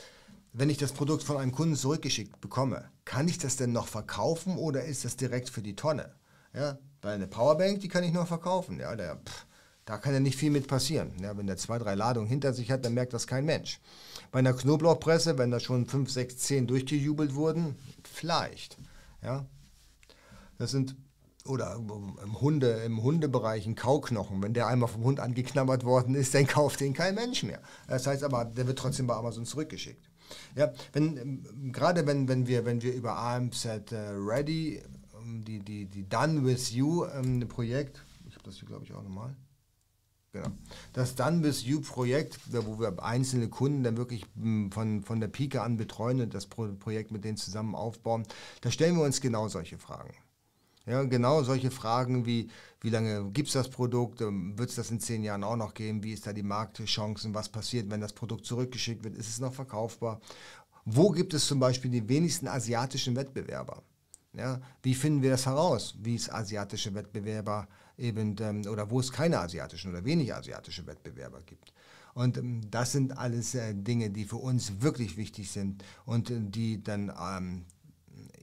[0.53, 4.57] wenn ich das Produkt von einem Kunden zurückgeschickt bekomme, kann ich das denn noch verkaufen
[4.57, 6.13] oder ist das direkt für die Tonne?
[6.53, 8.79] Ja, weil eine Powerbank, die kann ich noch verkaufen.
[8.79, 9.45] Ja, der, pff,
[9.83, 11.11] da kann ja nicht viel mit passieren.
[11.21, 13.81] Ja, wenn der zwei, drei Ladungen hinter sich hat, dann merkt das kein Mensch.
[14.31, 18.77] Bei einer Knoblauchpresse, wenn da schon fünf, sechs, zehn durchgejubelt wurden, vielleicht.
[19.21, 19.45] Ja,
[20.57, 20.95] das sind
[21.45, 24.41] oder im, Hunde, im Hundebereich ein Kauknochen.
[24.41, 27.61] Wenn der einmal vom Hund angeknabbert worden ist, dann kauft den kein Mensch mehr.
[27.87, 30.09] Das heißt aber, der wird trotzdem bei Amazon zurückgeschickt.
[30.55, 34.81] Ja, wenn, ähm, gerade wenn, wenn, wir, wenn wir über AMZ äh, Ready
[35.23, 39.03] die, die, die Done With You ähm, Projekt, ich habe das hier glaube ich auch
[39.03, 39.35] nochmal,
[40.31, 40.49] genau,
[40.93, 45.27] das Done With You Projekt, wo wir einzelne Kunden dann wirklich hm, von, von der
[45.27, 48.23] Pike an betreuen und das Projekt mit denen zusammen aufbauen,
[48.61, 50.13] da stellen wir uns genau solche Fragen.
[50.86, 52.49] Ja, genau solche Fragen wie,
[52.81, 55.73] wie lange gibt es das Produkt, ähm, wird es das in zehn Jahren auch noch
[55.73, 59.39] geben, wie ist da die Marktchancen, was passiert, wenn das Produkt zurückgeschickt wird, ist es
[59.39, 60.21] noch verkaufbar?
[60.86, 63.81] Wo gibt es zum Beispiel die wenigsten asiatischen Wettbewerber?
[64.33, 67.67] Ja, wie finden wir das heraus, wie es asiatische Wettbewerber
[67.97, 71.73] eben ähm, oder wo es keine asiatischen oder wenig asiatische Wettbewerber gibt?
[72.13, 76.39] Und ähm, das sind alles äh, Dinge, die für uns wirklich wichtig sind und äh,
[76.41, 77.09] die dann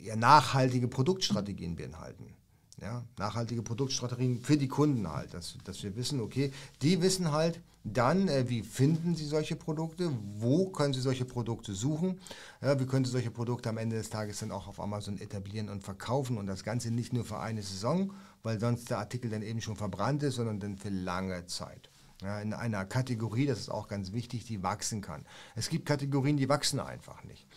[0.03, 2.35] ja, nachhaltige Produktstrategien beinhalten.
[2.81, 6.51] Ja, nachhaltige Produktstrategien für die Kunden halt, dass, dass wir wissen, okay,
[6.83, 11.75] die wissen halt dann, äh, wie finden sie solche Produkte, wo können sie solche Produkte
[11.75, 12.21] suchen,
[12.61, 15.69] ja, wie können sie solche Produkte am Ende des Tages dann auch auf Amazon etablieren
[15.69, 19.43] und verkaufen und das Ganze nicht nur für eine Saison, weil sonst der Artikel dann
[19.43, 21.89] eben schon verbrannt ist, sondern dann für lange Zeit.
[22.23, 25.25] Ja, in einer Kategorie, das ist auch ganz wichtig, die wachsen kann.
[25.57, 27.49] Es gibt Kategorien, die wachsen einfach nicht.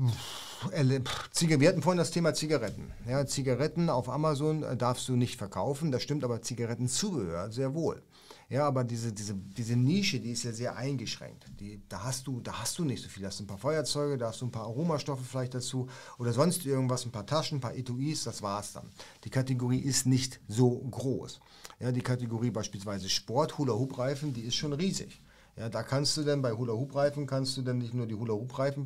[0.00, 2.92] Wir hatten vorhin das Thema Zigaretten.
[3.08, 8.02] Ja, Zigaretten auf Amazon äh, darfst du nicht verkaufen, das stimmt, aber Zigarettenzubehör sehr wohl.
[8.50, 11.46] Ja, aber diese, diese, diese Nische, die ist ja sehr eingeschränkt.
[11.60, 13.22] Die, da, hast du, da hast du nicht so viel.
[13.22, 15.88] Da hast du ein paar Feuerzeuge, da hast du ein paar Aromastoffe vielleicht dazu
[16.18, 18.90] oder sonst irgendwas, ein paar Taschen, ein paar Etuis, das war's dann.
[19.22, 21.40] Die Kategorie ist nicht so groß.
[21.78, 25.20] Ja, die Kategorie beispielsweise Sport, Hula-Hoop-Reifen, die ist schon riesig.
[25.56, 28.84] Ja, da kannst du dann bei Hula-Hoop-Reifen, kannst du dann nicht nur die Hula-Hoop-Reifen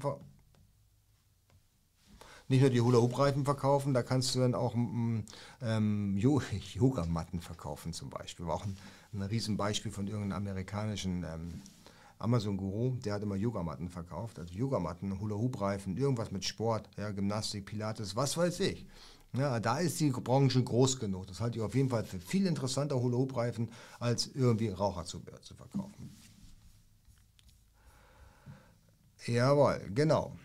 [2.49, 4.75] nicht nur die Hula-Hoop-Reifen verkaufen, da kannst du dann auch
[5.63, 6.17] ähm,
[6.75, 8.47] Yogamatten verkaufen zum Beispiel.
[8.47, 8.77] War auch ein,
[9.13, 11.63] ein Riesenbeispiel von irgendeinem amerikanischen ähm,
[12.19, 14.39] Amazon-Guru, der hat immer Yogamatten verkauft.
[14.39, 18.87] Also Yogamatten, Hula-Hoop-Reifen, irgendwas mit Sport, ja, Gymnastik, Pilates, was weiß ich.
[19.37, 21.27] Ja, da ist die Branche groß genug.
[21.27, 23.69] Das halte ich auf jeden Fall für viel interessanter Hula-Hoop-Reifen,
[23.99, 26.15] als irgendwie Raucherzubehör zu verkaufen.
[29.27, 30.37] Jawohl, genau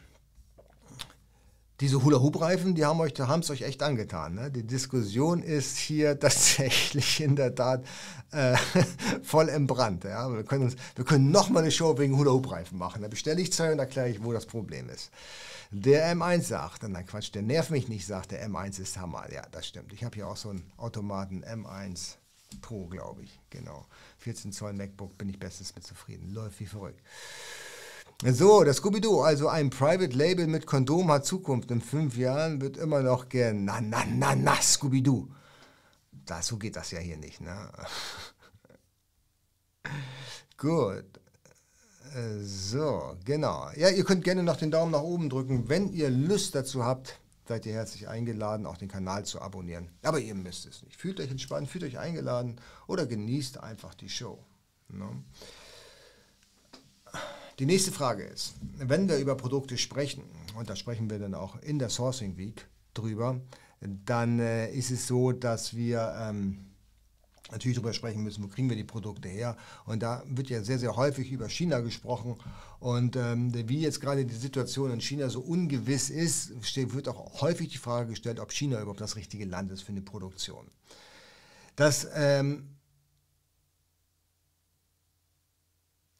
[1.79, 4.35] diese Hula-Hoop-Reifen, die haben es euch echt angetan.
[4.35, 4.51] Ne?
[4.51, 7.85] Die Diskussion ist hier tatsächlich in der Tat
[8.31, 8.55] äh,
[9.23, 10.03] voll im Brand.
[10.03, 10.31] Ja?
[10.31, 13.01] Wir können, uns, wir können nochmal eine Show wegen Hula-Hoop-Reifen machen.
[13.01, 15.11] Da bestelle ich zwei und erkläre ich, wo das Problem ist.
[15.71, 19.31] Der M1 sagt, nein Quatsch, der nervt mich nicht, sagt der M1 ist Hammer.
[19.31, 19.93] Ja, das stimmt.
[19.93, 22.15] Ich habe hier auch so einen Automaten M1
[22.61, 23.39] Pro, glaube ich.
[23.51, 23.85] Genau.
[24.17, 26.33] 14 Zoll MacBook, bin ich bestens mit zufrieden.
[26.33, 27.01] Läuft wie verrückt.
[28.21, 31.71] So, das Scooby-Doo, also ein Private Label mit Kondom hat Zukunft.
[31.71, 35.29] In fünf Jahren wird immer noch gern na na na na Scooby-Doo.
[36.41, 37.71] so geht das ja hier nicht, ne?
[40.57, 41.05] Gut.
[42.41, 43.69] So, genau.
[43.77, 45.69] Ja, ihr könnt gerne noch den Daumen nach oben drücken.
[45.69, 49.91] Wenn ihr Lust dazu habt, seid ihr herzlich eingeladen, auch den Kanal zu abonnieren.
[50.01, 50.99] Aber ihr müsst es nicht.
[50.99, 54.43] Fühlt euch entspannt, fühlt euch eingeladen oder genießt einfach die Show.
[54.89, 55.23] Ne?
[57.59, 60.23] Die nächste Frage ist, wenn wir über Produkte sprechen,
[60.55, 63.41] und da sprechen wir dann auch in der Sourcing Week drüber,
[63.81, 66.69] dann äh, ist es so, dass wir ähm,
[67.51, 69.57] natürlich darüber sprechen müssen, wo kriegen wir die Produkte her.
[69.85, 72.37] Und da wird ja sehr, sehr häufig über China gesprochen.
[72.79, 77.69] Und ähm, wie jetzt gerade die Situation in China so ungewiss ist, wird auch häufig
[77.69, 80.65] die Frage gestellt, ob China überhaupt das richtige Land ist für eine Produktion.
[81.75, 82.78] Das ähm,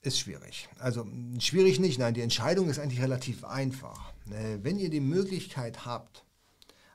[0.02, 0.70] ist schwierig.
[0.80, 1.06] Also
[1.40, 4.14] schwierig nicht, nein, die Entscheidung ist eigentlich relativ einfach.
[4.32, 6.26] Äh, wenn ihr die Möglichkeit habt,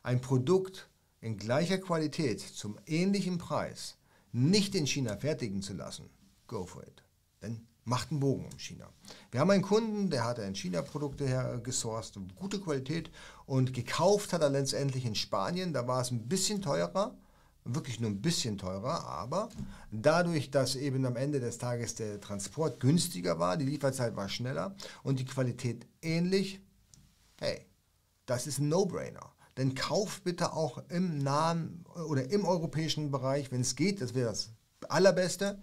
[0.03, 0.89] ein Produkt
[1.21, 3.97] in gleicher Qualität zum ähnlichen Preis
[4.33, 6.11] nicht in China fertigen zu lassen,
[6.47, 7.03] go for it.
[7.41, 8.89] Dann macht einen Bogen um China.
[9.31, 13.11] Wir haben einen Kunden, der hat in China Produkte her gesourced, gute Qualität
[13.47, 15.73] und gekauft hat er letztendlich in Spanien.
[15.73, 17.17] Da war es ein bisschen teurer,
[17.65, 19.49] wirklich nur ein bisschen teurer, aber
[19.91, 24.77] dadurch, dass eben am Ende des Tages der Transport günstiger war, die Lieferzeit war schneller
[25.03, 26.61] und die Qualität ähnlich,
[27.41, 27.67] hey,
[28.27, 29.33] das ist ein No-Brainer.
[29.57, 34.29] Denn kauf bitte auch im nahen oder im europäischen Bereich, wenn es geht, das wäre
[34.29, 34.51] das
[34.89, 35.61] allerbeste,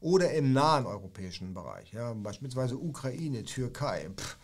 [0.00, 4.36] oder im nahen europäischen Bereich, ja, beispielsweise Ukraine, Türkei, pff,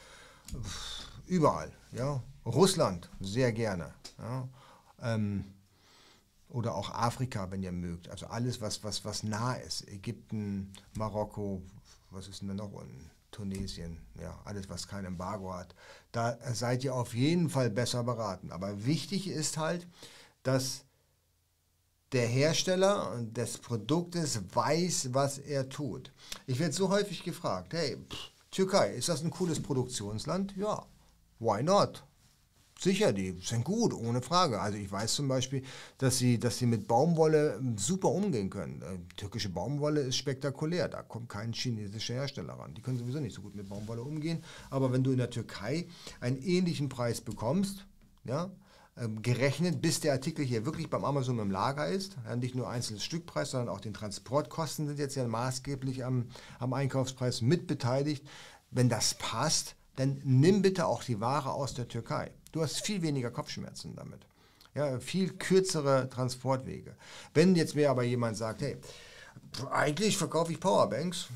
[0.62, 4.48] pff, überall, ja, Russland sehr gerne, ja,
[5.02, 5.44] ähm,
[6.52, 8.08] oder auch Afrika, wenn ihr mögt.
[8.08, 9.88] Also alles, was, was, was nah ist.
[9.88, 11.62] Ägypten, Marokko,
[12.10, 12.72] was ist denn da noch?
[12.72, 15.74] Und Tunesien, ja, alles, was kein Embargo hat.
[16.12, 18.52] Da seid ihr auf jeden Fall besser beraten.
[18.52, 19.86] Aber wichtig ist halt,
[20.42, 20.84] dass
[22.12, 26.12] der Hersteller des Produktes weiß, was er tut.
[26.46, 27.96] Ich werde so häufig gefragt, hey,
[28.50, 30.54] Türkei, ist das ein cooles Produktionsland?
[30.58, 30.84] Ja,
[31.38, 32.04] why not?
[32.82, 34.60] Sicher, die sind gut, ohne Frage.
[34.60, 35.62] Also ich weiß zum Beispiel,
[35.98, 38.82] dass sie, dass sie mit Baumwolle ähm, super umgehen können.
[38.82, 42.74] Äh, türkische Baumwolle ist spektakulär, da kommt kein chinesischer Hersteller ran.
[42.74, 44.42] Die können sowieso nicht so gut mit Baumwolle umgehen.
[44.68, 45.86] Aber wenn du in der Türkei
[46.18, 47.86] einen ähnlichen Preis bekommst,
[48.24, 48.50] ja,
[48.96, 52.68] ähm, gerechnet, bis der Artikel hier wirklich beim Amazon im Lager ist, ja, nicht nur
[52.68, 56.26] einzelnes Stückpreis, sondern auch den Transportkosten sind jetzt ja maßgeblich am,
[56.58, 58.26] am Einkaufspreis mitbeteiligt.
[58.72, 62.32] Wenn das passt, dann nimm bitte auch die Ware aus der Türkei.
[62.52, 64.20] Du hast viel weniger Kopfschmerzen damit.
[64.74, 66.94] Ja, viel kürzere Transportwege.
[67.34, 68.78] Wenn jetzt mir aber jemand sagt, hey,
[69.70, 71.28] eigentlich verkaufe ich Powerbanks.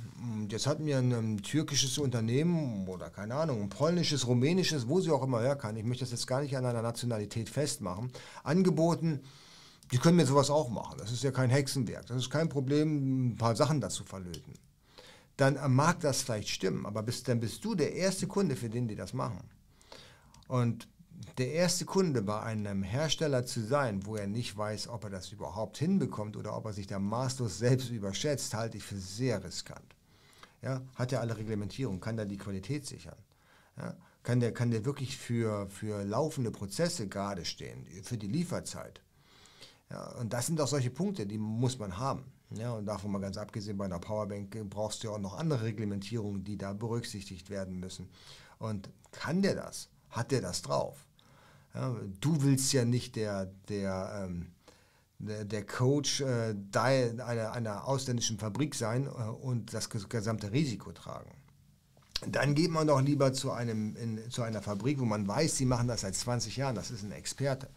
[0.48, 5.10] Jetzt hat mir ein, ein, türkisches Unternehmen oder keine Ahnung, ein polnisches, rumänisches, wo sie
[5.10, 8.10] auch immer herkan, ich möchte das jetzt gar nicht an einer Nationalität festmachen,
[8.42, 9.20] angeboten,
[9.92, 10.98] die können mir sowas auch machen.
[10.98, 12.06] Das ist ja kein Hexenwerk.
[12.06, 14.54] Das ist kein Problem, ein paar Sachen dazu verlöten.
[15.36, 18.88] Dann mag das vielleicht stimmen, aber bist, dann bist du der erste Kunde, für den
[18.88, 19.44] die das machen.
[20.48, 20.88] Und
[21.38, 25.32] der erste Kunde bei einem Hersteller zu sein, wo er nicht weiß, ob er das
[25.32, 29.96] überhaupt hinbekommt oder ob er sich da maßlos selbst überschätzt, halte ich für sehr riskant.
[30.62, 33.18] Ja, hat er alle Reglementierungen, kann er die Qualität sichern?
[33.76, 39.02] Ja, kann, der, kann der wirklich für, für laufende Prozesse gerade stehen, für die Lieferzeit?
[39.90, 42.24] Ja, und das sind auch solche Punkte, die muss man haben.
[42.50, 45.64] Ja, und davon mal ganz abgesehen, bei einer Powerbank brauchst du ja auch noch andere
[45.64, 48.08] Reglementierungen, die da berücksichtigt werden müssen.
[48.58, 49.88] Und kann der das?
[50.10, 51.05] Hat der das drauf?
[51.77, 54.47] Ja, du willst ja nicht der, der, ähm,
[55.18, 61.31] der, der, Coach äh, einer, einer ausländischen Fabrik sein äh, und das gesamte Risiko tragen.
[62.27, 65.66] Dann geht man doch lieber zu, einem, in, zu einer Fabrik, wo man weiß, sie
[65.66, 67.68] machen das seit 20 Jahren, das ist ein Experte.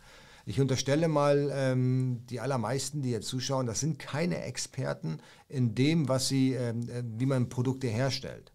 [0.45, 5.20] Ich unterstelle mal, ähm, die allermeisten, die jetzt zuschauen, das sind keine Experten
[5.50, 8.54] in dem, was sie, ähm, äh, wie man Produkte herstellt.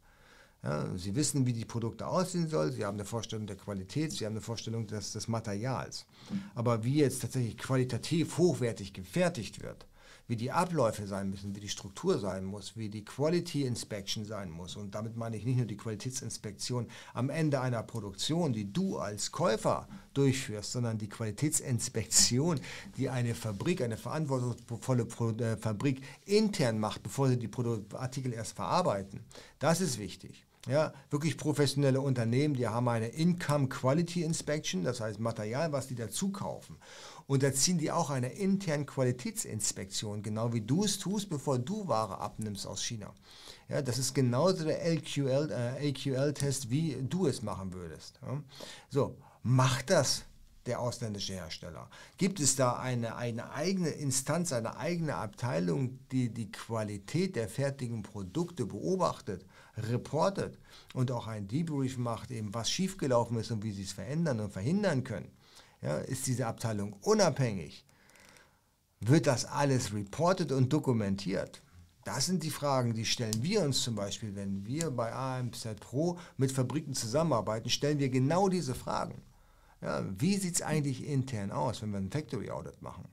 [0.64, 4.24] Ja, sie wissen, wie die Produkte aussehen sollen, sie haben eine Vorstellung der Qualität, sie
[4.24, 6.06] haben eine Vorstellung des, des Materials.
[6.54, 9.86] Aber wie jetzt tatsächlich qualitativ hochwertig gefertigt wird,
[10.26, 14.50] wie die Abläufe sein müssen, wie die Struktur sein muss, wie die Quality Inspection sein
[14.50, 14.76] muss.
[14.76, 19.32] Und damit meine ich nicht nur die Qualitätsinspektion am Ende einer Produktion, die du als
[19.32, 22.58] Käufer durchführst, sondern die Qualitätsinspektion,
[22.96, 25.06] die eine Fabrik, eine verantwortungsvolle
[25.40, 27.50] äh, Fabrik intern macht, bevor sie die
[27.92, 29.20] Artikel erst verarbeiten.
[29.58, 30.43] Das ist wichtig.
[30.66, 35.94] Ja, wirklich professionelle Unternehmen, die haben eine Income Quality Inspection, das heißt Material, was die
[35.94, 36.78] dazu kaufen
[37.26, 42.66] unterziehen die auch einer internen Qualitätsinspektion, genau wie du es tust, bevor du Ware abnimmst
[42.66, 43.12] aus China.
[43.68, 48.18] Ja, das ist genauso der LQL, äh, AQL-Test, wie du es machen würdest.
[48.22, 48.42] Ja.
[48.90, 50.24] So, macht das
[50.66, 51.88] der ausländische Hersteller?
[52.18, 58.02] Gibt es da eine, eine eigene Instanz, eine eigene Abteilung, die die Qualität der fertigen
[58.02, 59.46] Produkte beobachtet,
[59.76, 60.58] reportet
[60.92, 64.52] und auch ein Debrief macht, eben was schiefgelaufen ist und wie sie es verändern und
[64.52, 65.30] verhindern können?
[65.84, 67.84] ja, ist diese Abteilung unabhängig?
[69.00, 71.62] Wird das alles reported und dokumentiert?
[72.04, 76.18] Das sind die Fragen, die stellen wir uns zum Beispiel, wenn wir bei AMZ Pro
[76.36, 79.22] mit Fabriken zusammenarbeiten, stellen wir genau diese Fragen.
[79.80, 83.04] Ja, wie sieht es eigentlich intern aus, wenn wir ein Factory Audit machen?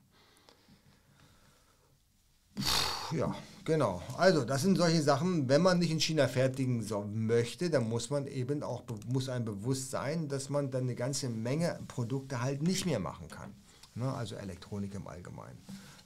[3.12, 3.34] Ja,
[3.64, 4.02] genau.
[4.16, 8.10] Also, das sind solche Sachen, wenn man nicht in China fertigen so möchte, dann muss
[8.10, 12.62] man eben auch, muss einem bewusst sein, dass man dann eine ganze Menge Produkte halt
[12.62, 13.52] nicht mehr machen kann.
[13.94, 14.12] Ne?
[14.12, 15.58] Also Elektronik im Allgemeinen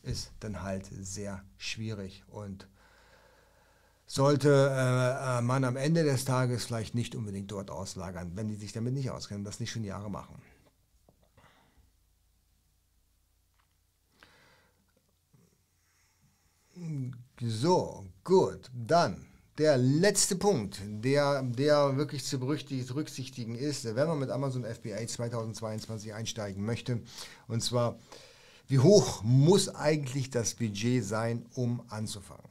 [0.03, 2.69] ist dann halt sehr schwierig und
[4.07, 8.55] sollte äh, äh man am Ende des Tages vielleicht nicht unbedingt dort auslagern, wenn die
[8.55, 10.41] sich damit nicht auskennen, das nicht schon Jahre machen.
[17.41, 18.71] So, gut.
[18.75, 19.27] Dann
[19.59, 26.13] der letzte Punkt, der, der wirklich zu berücksichtigen ist, wenn man mit Amazon FBA 2022
[26.13, 27.01] einsteigen möchte.
[27.49, 27.99] Und zwar,
[28.69, 32.45] wie hoch muss eigentlich das Budget sein, um anzufangen?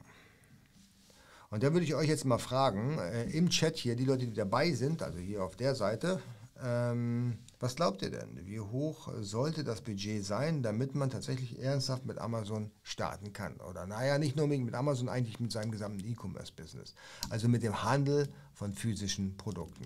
[1.50, 4.34] Und da würde ich euch jetzt mal fragen, äh, im Chat hier, die Leute, die
[4.34, 6.20] dabei sind, also hier auf der Seite,
[6.62, 8.46] ähm, was glaubt ihr denn?
[8.46, 13.56] Wie hoch sollte das Budget sein, damit man tatsächlich ernsthaft mit Amazon starten kann?
[13.56, 16.94] Oder naja, nicht nur mit Amazon, eigentlich mit seinem gesamten E-Commerce-Business.
[17.28, 19.84] Also mit dem Handel von physischen Produkten.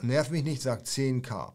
[0.00, 1.54] Nerv mich nicht, sagt 10k.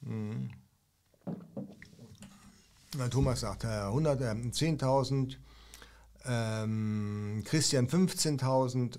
[0.00, 0.53] Mhm.
[3.10, 5.36] Thomas sagt 100, äh, 10.000,
[6.26, 8.98] ähm, Christian 15.000,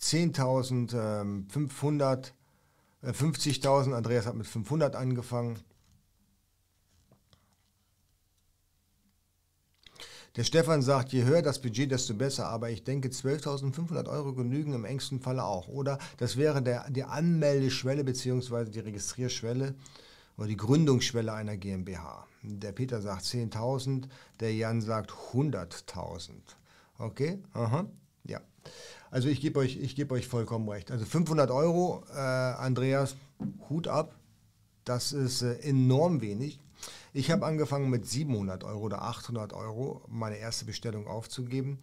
[0.00, 2.34] 10.000, 500,
[3.02, 5.58] äh, 50.000, Andreas hat mit 500 angefangen.
[10.36, 14.72] Der Stefan sagt, je höher das Budget, desto besser, aber ich denke 12.500 Euro genügen
[14.72, 15.66] im engsten Falle auch.
[15.66, 18.66] Oder das wäre der, die Anmeldeschwelle bzw.
[18.70, 19.74] die Registrierschwelle
[20.36, 22.27] oder die Gründungsschwelle einer GmbH.
[22.42, 24.04] Der Peter sagt 10.000,
[24.40, 26.30] der Jan sagt 100.000.
[26.98, 27.38] Okay?
[27.52, 27.86] Aha.
[28.24, 28.40] Ja.
[29.10, 30.90] Also ich gebe euch, geb euch vollkommen recht.
[30.90, 33.16] Also 500 Euro, äh, Andreas,
[33.68, 34.14] Hut ab.
[34.84, 36.60] Das ist äh, enorm wenig.
[37.12, 41.78] Ich habe angefangen mit 700 Euro oder 800 Euro meine erste Bestellung aufzugeben.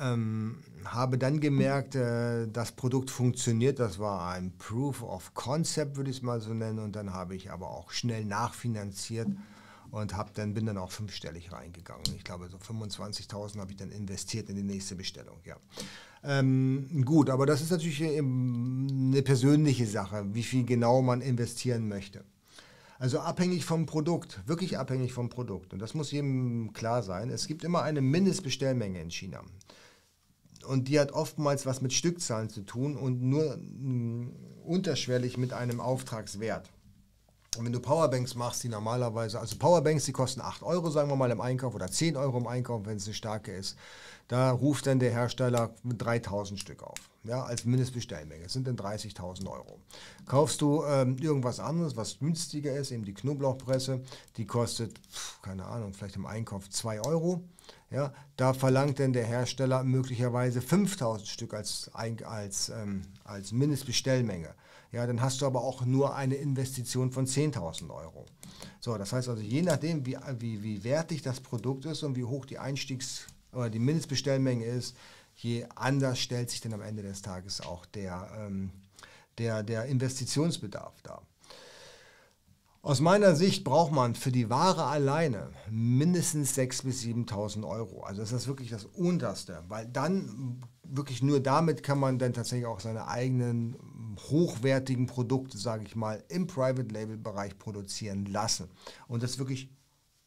[0.00, 3.78] Ähm, habe dann gemerkt, äh, das Produkt funktioniert.
[3.78, 6.78] Das war ein Proof of Concept, würde ich es mal so nennen.
[6.78, 9.28] Und dann habe ich aber auch schnell nachfinanziert
[9.90, 12.04] und habe dann bin dann auch fünfstellig reingegangen.
[12.16, 15.38] Ich glaube, so 25.000 habe ich dann investiert in die nächste Bestellung.
[15.44, 15.56] Ja.
[16.24, 22.24] Ähm, gut, aber das ist natürlich eine persönliche Sache, wie viel genau man investieren möchte.
[22.98, 25.72] Also abhängig vom Produkt, wirklich abhängig vom Produkt.
[25.72, 27.30] Und das muss jedem klar sein.
[27.30, 29.42] Es gibt immer eine Mindestbestellmenge in China.
[30.66, 34.32] Und die hat oftmals was mit Stückzahlen zu tun und nur mm,
[34.64, 36.68] unterschwellig mit einem Auftragswert.
[37.64, 41.30] Wenn du Powerbanks machst, die normalerweise, also Powerbanks, die kosten 8 Euro, sagen wir mal,
[41.30, 43.76] im Einkauf oder 10 Euro im Einkauf, wenn es eine starke ist.
[44.28, 48.44] Da ruft dann der Hersteller 3000 Stück auf, ja, als Mindestbestellmenge.
[48.44, 49.80] Das sind dann 30.000 Euro.
[50.26, 54.02] Kaufst du ähm, irgendwas anderes, was günstiger ist, eben die Knoblauchpresse,
[54.36, 55.00] die kostet,
[55.40, 57.42] keine Ahnung, vielleicht im Einkauf 2 Euro.
[57.90, 64.54] Ja, da verlangt dann der Hersteller möglicherweise 5000 Stück als, als, ähm, als Mindestbestellmenge.
[64.90, 68.24] Ja, dann hast du aber auch nur eine Investition von 10.000 Euro.
[68.80, 72.24] So, das heißt also, je nachdem, wie, wie, wie wertig das Produkt ist und wie
[72.24, 74.96] hoch die Einstiegs- oder die Mindestbestellmenge ist,
[75.36, 78.70] je anders stellt sich dann am Ende des Tages auch der, ähm,
[79.36, 81.22] der, der Investitionsbedarf dar.
[82.80, 88.04] Aus meiner Sicht braucht man für die Ware alleine mindestens 6.000 bis 7.000 Euro.
[88.04, 92.66] Also das ist wirklich das Unterste, weil dann wirklich nur damit kann man dann tatsächlich
[92.66, 93.76] auch seine eigenen
[94.30, 98.68] hochwertigen Produkte, sage ich mal, im Private Label Bereich produzieren lassen.
[99.06, 99.70] Und das ist wirklich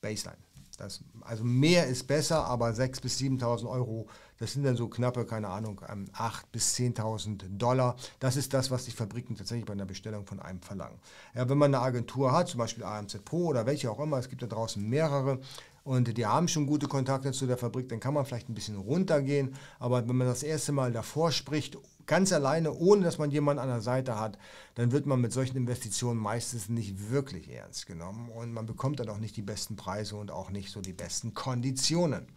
[0.02, 0.38] Baseline.
[0.78, 4.08] Das, also mehr ist besser, aber 6.000 bis 7.000 Euro,
[4.40, 6.08] das sind dann so knappe, keine Ahnung, 8.000 ähm,
[6.52, 7.96] bis 10.000 Dollar.
[8.20, 10.98] Das ist das, was die Fabriken tatsächlich bei einer Bestellung von einem verlangen.
[11.36, 14.30] Ja, wenn man eine Agentur hat, zum Beispiel AMZ Pro oder welche auch immer, es
[14.30, 15.40] gibt da draußen mehrere,
[15.84, 18.78] und die haben schon gute Kontakte zu der Fabrik, dann kann man vielleicht ein bisschen
[18.78, 19.56] runtergehen.
[19.80, 23.70] Aber wenn man das erste Mal davor spricht, ganz alleine, ohne dass man jemanden an
[23.70, 24.38] der Seite hat,
[24.76, 29.10] dann wird man mit solchen Investitionen meistens nicht wirklich ernst genommen und man bekommt dann
[29.10, 32.28] auch nicht die besten Preise und auch nicht so die besten Konditionen.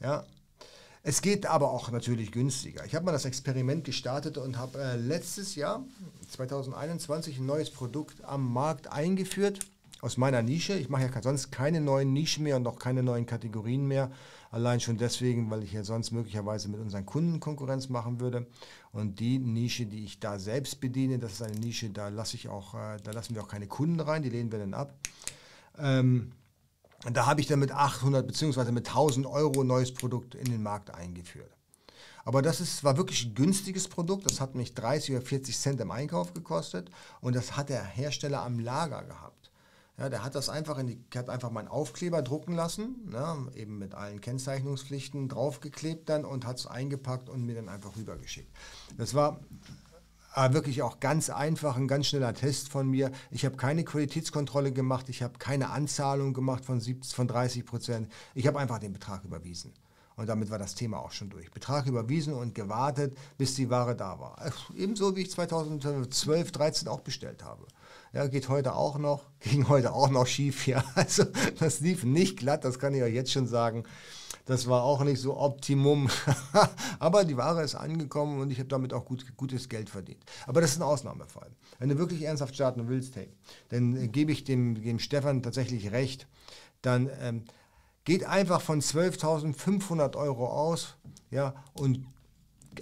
[0.00, 0.24] Ja,
[1.02, 2.84] es geht aber auch natürlich günstiger.
[2.86, 5.84] Ich habe mal das Experiment gestartet und habe äh, letztes Jahr,
[6.30, 9.58] 2021, ein neues Produkt am Markt eingeführt
[10.02, 10.74] aus meiner Nische.
[10.74, 14.10] Ich mache ja sonst keine neuen Nischen mehr und auch keine neuen Kategorien mehr.
[14.50, 18.46] Allein schon deswegen, weil ich ja sonst möglicherweise mit unseren Kunden Konkurrenz machen würde.
[18.90, 22.48] Und die Nische, die ich da selbst bediene, das ist eine Nische, da lasse ich
[22.48, 24.92] auch, äh, da lassen wir auch keine Kunden rein, die lehnen wir dann ab.
[25.78, 26.32] Ähm,
[27.12, 28.72] da habe ich dann mit 800 bzw.
[28.72, 31.56] mit 1000 Euro neues Produkt in den Markt eingeführt.
[32.24, 34.26] Aber das ist, war wirklich ein günstiges Produkt.
[34.26, 36.90] Das hat mich 30 oder 40 Cent im Einkauf gekostet
[37.20, 39.41] und das hat der Hersteller am Lager gehabt.
[39.98, 43.50] Ja, der hat das einfach in die, hat einfach mal einen Aufkleber drucken lassen, ne,
[43.54, 48.50] eben mit allen Kennzeichnungspflichten draufgeklebt dann und hat es eingepackt und mir dann einfach rübergeschickt.
[48.96, 49.40] Das war
[50.34, 53.12] äh, wirklich auch ganz einfach, ein ganz schneller Test von mir.
[53.30, 58.12] Ich habe keine Qualitätskontrolle gemacht, ich habe keine Anzahlung gemacht von, 70, von 30 Prozent.
[58.34, 59.72] Ich habe einfach den Betrag überwiesen.
[60.16, 61.50] Und damit war das Thema auch schon durch.
[61.50, 64.36] Betrag überwiesen und gewartet, bis die Ware da war.
[64.76, 66.12] Ebenso wie ich 2012,
[66.52, 67.66] 2013 auch bestellt habe.
[68.12, 70.66] Ja, geht heute auch noch, ging heute auch noch schief.
[70.66, 71.24] Ja, also
[71.58, 73.84] das lief nicht glatt, das kann ich euch jetzt schon sagen.
[74.44, 76.10] Das war auch nicht so Optimum.
[76.98, 80.24] Aber die Ware ist angekommen und ich habe damit auch gut, gutes Geld verdient.
[80.46, 81.50] Aber das ist ein Ausnahmefall.
[81.78, 83.28] Wenn du wirklich ernsthaft starten willst, hey,
[83.68, 86.26] dann äh, gebe ich dem, dem Stefan tatsächlich recht.
[86.82, 87.44] Dann ähm,
[88.04, 90.96] geht einfach von 12.500 Euro aus
[91.30, 92.04] ja, und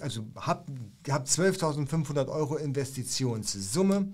[0.01, 0.69] also habt
[1.09, 4.11] hab 12.500 Euro Investitionssumme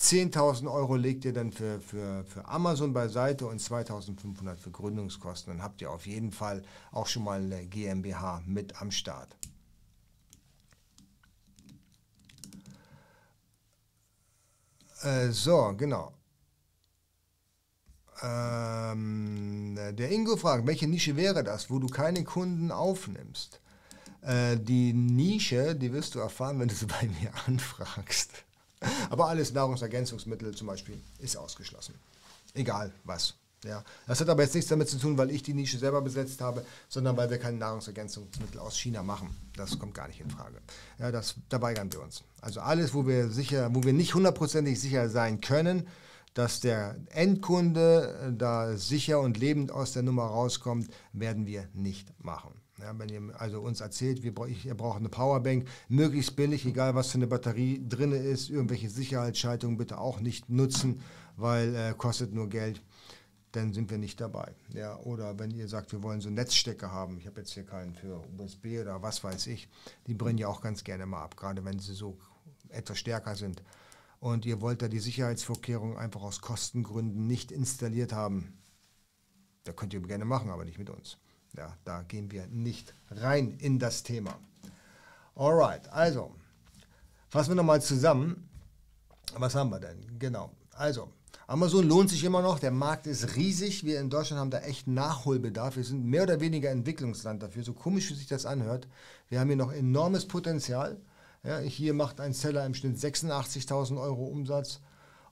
[0.00, 5.52] 10.000 Euro legt ihr dann für, für, für Amazon beiseite und 2.500 für Gründungskosten.
[5.52, 9.36] Dann habt ihr auf jeden Fall auch schon mal eine GmbH mit am Start.
[15.02, 16.12] Äh, so, genau.
[18.22, 23.60] Ähm, der Ingo fragt, welche Nische wäre das, wo du keine Kunden aufnimmst?
[24.22, 28.44] Äh, die Nische, die wirst du erfahren, wenn du sie bei mir anfragst.
[29.10, 31.94] Aber alles Nahrungsergänzungsmittel zum Beispiel ist ausgeschlossen.
[32.54, 33.34] Egal was.
[33.64, 33.82] Ja.
[34.06, 36.64] Das hat aber jetzt nichts damit zu tun, weil ich die Nische selber besetzt habe,
[36.88, 39.36] sondern weil wir keine Nahrungsergänzungsmittel aus China machen.
[39.56, 40.58] Das kommt gar nicht in Frage.
[40.98, 42.22] Ja, das, da weigern wir uns.
[42.40, 45.88] Also alles, wo wir sicher, wo wir nicht hundertprozentig sicher sein können,
[46.34, 52.54] dass der Endkunde da sicher und lebend aus der Nummer rauskommt, werden wir nicht machen.
[52.80, 57.10] Ja, wenn ihr also uns erzählt, wir, ihr braucht eine Powerbank, möglichst billig, egal was
[57.10, 61.00] für eine Batterie drin ist, irgendwelche Sicherheitsschaltungen bitte auch nicht nutzen,
[61.36, 62.80] weil äh, kostet nur Geld,
[63.52, 64.54] dann sind wir nicht dabei.
[64.74, 67.94] Ja, oder wenn ihr sagt, wir wollen so Netzstecker haben, ich habe jetzt hier keinen
[67.94, 69.68] für USB oder was weiß ich,
[70.06, 72.16] die brennen ja auch ganz gerne mal ab, gerade wenn sie so
[72.68, 73.62] etwas stärker sind.
[74.20, 78.58] Und ihr wollt da die Sicherheitsvorkehrungen einfach aus Kostengründen nicht installiert haben.
[79.64, 81.18] Da könnt ihr gerne machen, aber nicht mit uns.
[81.56, 84.38] Ja, da gehen wir nicht rein in das Thema.
[85.34, 86.34] Alright, also,
[87.28, 88.48] fassen wir nochmal zusammen.
[89.36, 90.18] Was haben wir denn?
[90.18, 90.50] Genau.
[90.72, 91.12] Also,
[91.46, 92.58] Amazon lohnt sich immer noch.
[92.58, 93.84] Der Markt ist riesig.
[93.84, 95.76] Wir in Deutschland haben da echt Nachholbedarf.
[95.76, 97.62] Wir sind mehr oder weniger Entwicklungsland dafür.
[97.62, 98.86] So komisch, wie sich das anhört.
[99.28, 101.00] Wir haben hier noch enormes Potenzial.
[101.44, 104.80] Ja, hier macht ein Seller im Schnitt 86.000 Euro Umsatz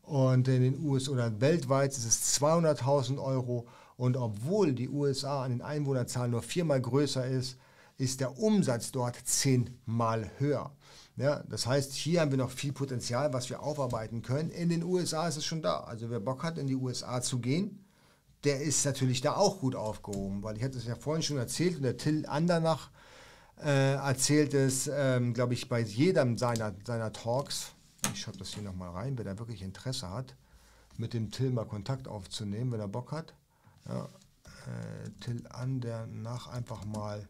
[0.02, 3.66] Und in den USA oder weltweit ist es 200.000 Euro.
[3.96, 7.58] Und obwohl die USA an den Einwohnerzahlen nur viermal größer ist,
[7.98, 10.70] ist der Umsatz dort zehnmal höher.
[11.16, 14.50] Ja, das heißt, hier haben wir noch viel Potenzial, was wir aufarbeiten können.
[14.50, 15.80] In den USA ist es schon da.
[15.80, 17.84] Also wer Bock hat, in die USA zu gehen,
[18.44, 21.76] der ist natürlich da auch gut aufgehoben, weil ich hatte es ja vorhin schon erzählt
[21.76, 22.90] und der Till Andernach
[23.62, 27.72] äh, erzählt es, ähm, glaube ich, bei jedem seiner, seiner Talks.
[28.12, 30.36] Ich schreibe das hier nochmal rein, wer da wirklich Interesse hat,
[30.96, 33.34] mit dem Till mal Kontakt aufzunehmen, wenn er Bock hat.
[33.88, 37.26] Ja, äh, Till Andernach einfach mal,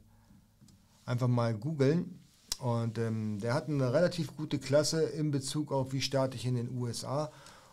[1.05, 2.18] einfach mal googeln.
[2.59, 6.55] Und ähm, der hat eine relativ gute Klasse in Bezug auf, wie starte ich in
[6.55, 7.31] den USA.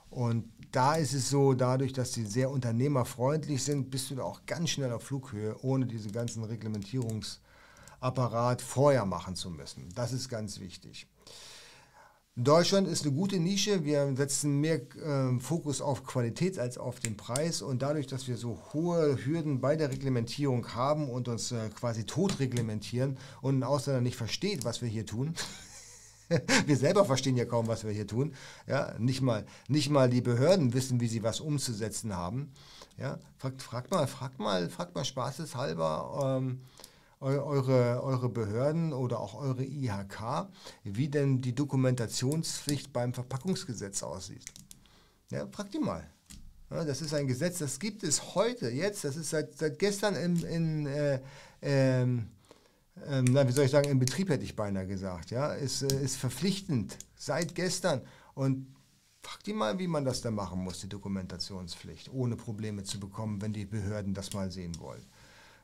[0.09, 4.45] Und da ist es so, dadurch, dass sie sehr unternehmerfreundlich sind, bist du da auch
[4.45, 6.43] ganz schnell auf Flughöhe, ohne diese ganzen
[8.03, 9.89] Reglementierungsapparat vorher machen zu müssen.
[9.95, 11.07] Das ist ganz wichtig.
[12.35, 13.85] Deutschland ist eine gute Nische.
[13.85, 17.61] Wir setzen mehr äh, Fokus auf Qualität als auf den Preis.
[17.61, 22.05] Und dadurch, dass wir so hohe Hürden bei der Reglementierung haben und uns äh, quasi
[22.05, 25.35] tot reglementieren und ein Ausländer nicht versteht, was wir hier tun,
[26.65, 28.33] wir selber verstehen ja kaum, was wir hier tun.
[28.65, 32.51] Ja, nicht, mal, nicht mal die Behörden wissen, wie sie was umzusetzen haben.
[32.97, 36.39] Ja, fragt, fragt mal, fragt mal, fragt mal spaßeshalber.
[36.39, 36.61] Ähm,
[37.23, 40.47] eure, eure Behörden oder auch eure IHK,
[40.83, 44.45] wie denn die Dokumentationspflicht beim Verpackungsgesetz aussieht.
[45.29, 46.07] Ja, fragt die mal.
[46.69, 50.15] Ja, das ist ein Gesetz, das gibt es heute, jetzt, das ist seit, seit gestern
[50.15, 51.19] in, in äh,
[51.61, 52.27] ähm,
[53.07, 56.03] ähm, na, wie soll ich sagen, im Betrieb hätte ich beinahe gesagt, ja, ist, äh,
[56.03, 58.01] ist verpflichtend seit gestern.
[58.33, 58.67] Und
[59.21, 63.41] fragt die mal, wie man das dann machen muss, die Dokumentationspflicht, ohne Probleme zu bekommen,
[63.41, 65.05] wenn die Behörden das mal sehen wollen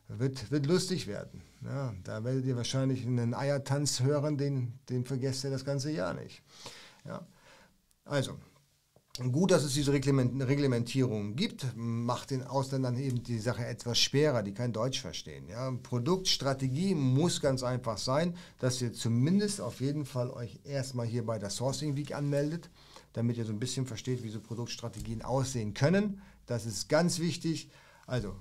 [0.09, 1.41] wird, wird lustig werden.
[1.63, 6.13] Ja, da werdet ihr wahrscheinlich einen Eiertanz hören, den, den vergesst ihr das ganze Jahr
[6.13, 6.41] nicht.
[7.05, 7.25] Ja,
[8.05, 8.37] also,
[9.31, 14.53] gut, dass es diese Reglementierung gibt, macht den Ausländern eben die Sache etwas schwerer, die
[14.53, 15.47] kein Deutsch verstehen.
[15.47, 21.25] Ja, Produktstrategie muss ganz einfach sein, dass ihr zumindest auf jeden Fall euch erstmal hier
[21.25, 22.71] bei der Sourcing Week anmeldet,
[23.13, 26.21] damit ihr so ein bisschen versteht, wie so Produktstrategien aussehen können.
[26.47, 27.69] Das ist ganz wichtig.
[28.07, 28.35] Also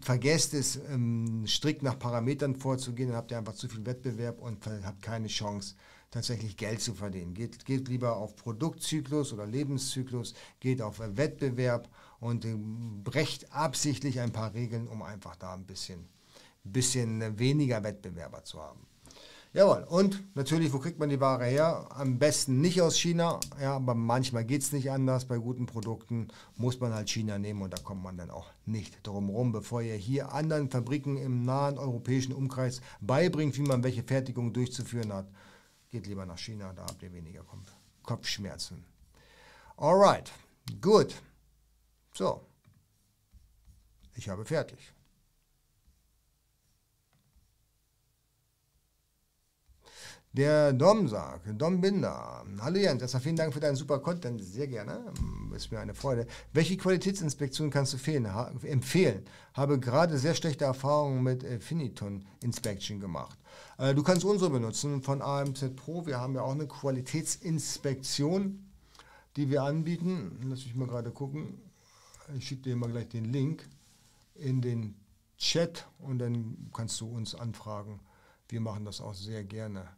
[0.00, 4.66] vergesst es, ähm, strikt nach Parametern vorzugehen, dann habt ihr einfach zu viel Wettbewerb und
[4.66, 5.74] habt keine Chance,
[6.10, 7.34] tatsächlich Geld zu verdienen.
[7.34, 14.32] Geht, geht lieber auf Produktzyklus oder Lebenszyklus, geht auf Wettbewerb und äh, brecht absichtlich ein
[14.32, 16.08] paar Regeln, um einfach da ein bisschen,
[16.64, 18.89] bisschen weniger Wettbewerber zu haben.
[19.52, 21.88] Jawohl, und natürlich, wo kriegt man die Ware her?
[21.90, 25.24] Am besten nicht aus China, ja, aber manchmal geht es nicht anders.
[25.24, 29.04] Bei guten Produkten muss man halt China nehmen und da kommt man dann auch nicht
[29.04, 34.04] drum rum, bevor ihr hier anderen Fabriken im nahen europäischen Umkreis beibringt, wie man welche
[34.04, 35.26] Fertigung durchzuführen hat.
[35.90, 37.44] Geht lieber nach China, da habt ihr weniger
[38.04, 38.84] Kopfschmerzen.
[39.76, 40.30] Alright,
[40.80, 41.16] gut.
[42.14, 42.40] So,
[44.14, 44.78] ich habe fertig.
[50.32, 54.68] Der Dom sagt, Dom Binder, hallo Jens, erstmal vielen Dank für deinen super Content, sehr
[54.68, 55.12] gerne,
[55.56, 56.24] ist mir eine Freude.
[56.52, 59.24] Welche Qualitätsinspektion kannst du empfehlen?
[59.54, 63.36] Habe gerade sehr schlechte Erfahrungen mit Finiton Inspection gemacht.
[63.76, 68.70] Äh, du kannst unsere benutzen von AMZ Pro, wir haben ja auch eine Qualitätsinspektion,
[69.34, 70.38] die wir anbieten.
[70.48, 71.60] Lass mich mal gerade gucken,
[72.38, 73.68] ich schicke dir mal gleich den Link
[74.36, 74.94] in den
[75.38, 77.98] Chat und dann kannst du uns anfragen.
[78.48, 79.88] Wir machen das auch sehr gerne.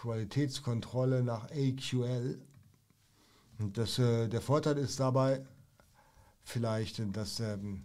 [0.00, 2.40] Qualitätskontrolle nach AQL.
[3.58, 5.44] Und das, äh, der Vorteil ist dabei
[6.44, 7.84] vielleicht, dass, ähm,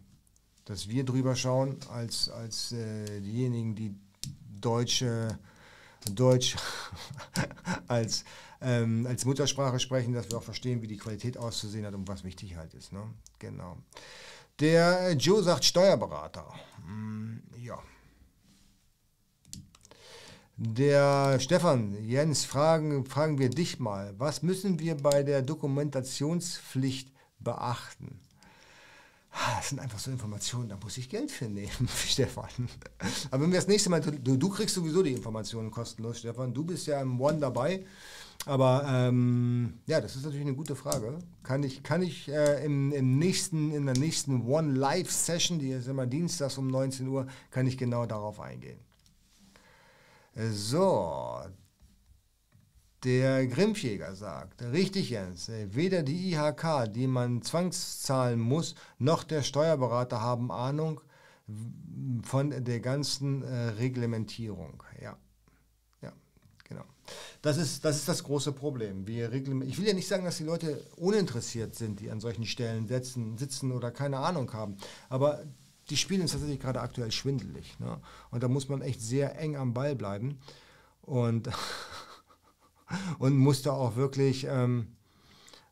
[0.66, 3.96] dass wir drüber schauen, als, als äh, diejenigen, die
[4.62, 5.40] deutsche,
[6.12, 6.56] Deutsch
[7.88, 8.26] als,
[8.62, 12.24] ähm, als Muttersprache sprechen, dass wir auch verstehen, wie die Qualität auszusehen hat und was
[12.24, 12.94] wichtig halt ist.
[12.94, 13.04] Ne?
[13.40, 13.78] Genau.
[14.60, 16.46] Der Joe sagt Steuerberater.
[16.86, 17.82] Mm, ja.
[20.66, 28.22] Der Stefan, Jens, fragen, fragen wir dich mal, was müssen wir bei der Dokumentationspflicht beachten?
[29.34, 32.48] Ah, das sind einfach so Informationen, da muss ich Geld für nehmen, Stefan.
[33.30, 36.54] Aber wenn wir das nächste Mal, du, du, kriegst sowieso die Informationen kostenlos, Stefan.
[36.54, 37.86] Du bist ja im One dabei.
[38.46, 41.20] Aber ähm, ja, das ist natürlich eine gute Frage.
[41.44, 45.72] Kann ich, kann ich äh, im, im nächsten, in der nächsten One Live Session, die
[45.72, 48.80] ist immer dienstags um 19 Uhr, kann ich genau darauf eingehen.
[50.36, 51.42] So,
[53.04, 60.22] der Grimpfjäger sagt, richtig Jens, weder die IHK, die man zwangszahlen muss, noch der Steuerberater
[60.22, 61.02] haben Ahnung
[62.24, 64.82] von der ganzen äh, Reglementierung.
[65.02, 65.18] Ja,
[66.02, 66.14] ja,
[66.64, 66.86] Genau.
[67.42, 69.06] Das ist, das ist das große Problem.
[69.06, 72.88] Wir ich will ja nicht sagen, dass die Leute uninteressiert sind, die an solchen Stellen
[72.88, 74.78] sitzen, sitzen oder keine Ahnung haben.
[75.10, 75.44] Aber
[75.90, 77.80] die spielen tatsächlich gerade aktuell schwindelig.
[77.80, 78.00] Ne?
[78.32, 80.40] Und da muss man echt sehr eng am Ball bleiben.
[81.02, 81.50] Und,
[83.20, 84.96] und muss da auch wirklich ähm,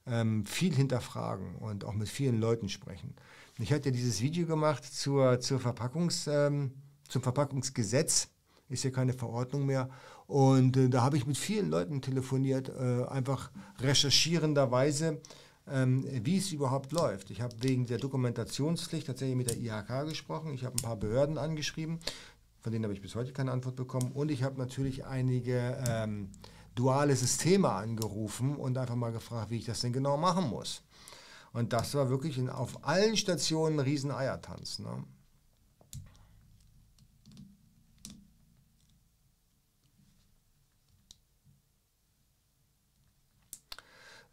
[0.06, 3.16] ähm, viel hinterfragen und auch mit vielen Leuten sprechen.
[3.60, 6.72] Ich hatte dieses Video gemacht zur, zur Verpackungs, ähm,
[7.08, 8.30] zum Verpackungsgesetz.
[8.70, 9.90] Ist ja keine Verordnung mehr.
[10.28, 15.22] Und äh, da habe ich mit vielen Leuten telefoniert, äh, einfach recherchierenderweise,
[15.68, 17.30] ähm, wie es überhaupt läuft.
[17.32, 20.54] Ich habe wegen der Dokumentationspflicht tatsächlich mit der IHK gesprochen.
[20.54, 22.00] Ich habe ein paar Behörden angeschrieben,
[22.60, 24.12] von denen habe ich bis heute keine Antwort bekommen.
[24.12, 26.30] Und ich habe natürlich einige ähm,
[26.76, 30.84] duale Systeme angerufen und einfach mal gefragt, wie ich das denn genau machen muss.
[31.54, 34.80] Und das war wirklich in, auf allen Stationen ein riesen Eiertanz.
[34.80, 35.04] Ne?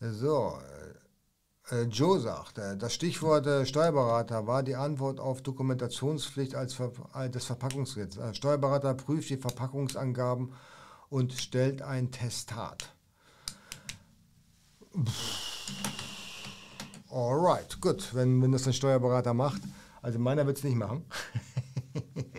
[0.01, 0.57] So,
[1.91, 7.29] Joe sagt, äh, das Stichwort äh, Steuerberater war die Antwort auf Dokumentationspflicht als Ver äh,
[7.29, 8.37] des Verpackungsgesetzes.
[8.37, 10.53] Steuerberater prüft die Verpackungsangaben
[11.11, 12.95] und stellt ein Testat.
[17.11, 19.61] Alright, gut, wenn, wenn das ein Steuerberater macht.
[20.01, 21.05] Also meiner wird es nicht machen.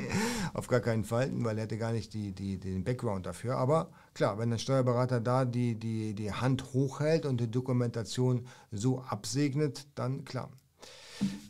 [0.53, 3.57] Auf gar keinen Fall, weil er hätte gar nicht die, die, den Background dafür.
[3.57, 9.01] Aber klar, wenn der Steuerberater da die, die, die Hand hochhält und die Dokumentation so
[9.01, 10.49] absegnet, dann klar.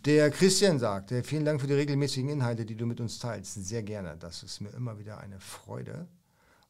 [0.05, 3.53] Der Christian sagt, vielen Dank für die regelmäßigen Inhalte, die du mit uns teilst.
[3.53, 4.17] Sehr gerne.
[4.17, 6.07] Das ist mir immer wieder eine Freude.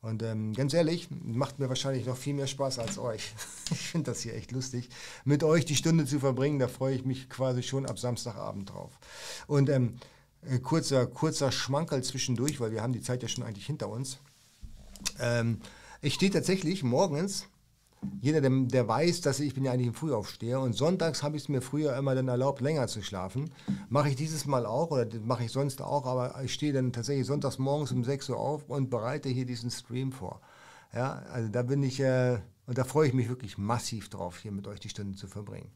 [0.02, 3.34] Und ähm, ganz ehrlich, macht mir wahrscheinlich noch viel mehr Spaß als euch.
[3.72, 4.90] ich finde das hier echt lustig,
[5.26, 6.60] mit euch die Stunde zu verbringen.
[6.60, 8.98] Da freue ich mich quasi schon ab Samstagabend drauf.
[9.48, 9.96] Und ähm,
[10.48, 14.20] äh, kurzer, kurzer Schmankerl zwischendurch, weil wir haben die Zeit ja schon eigentlich hinter uns.
[15.20, 15.60] Ähm,
[16.02, 17.48] ich stehe tatsächlich morgens
[18.22, 21.44] jeder, der, der, weiß, dass ich bin ja eigentlich ein Frühaufsteher und sonntags habe ich
[21.44, 23.52] es mir früher immer dann erlaubt, länger zu schlafen.
[23.90, 27.28] Mache ich dieses Mal auch oder mache ich sonst auch, aber ich stehe dann tatsächlich
[27.28, 30.42] sonntags morgens um 6 Uhr auf und bereite hier diesen Stream vor.
[30.94, 34.52] Ja, also da bin ich, äh, und da freue ich mich wirklich massiv drauf, hier
[34.52, 35.70] mit euch die Stunde zu verbringen.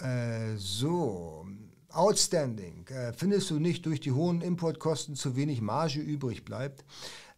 [0.00, 1.46] Äh, so,
[1.94, 2.86] Outstanding.
[2.88, 6.84] Äh, findest du nicht, durch die hohen Importkosten zu wenig Marge übrig bleibt?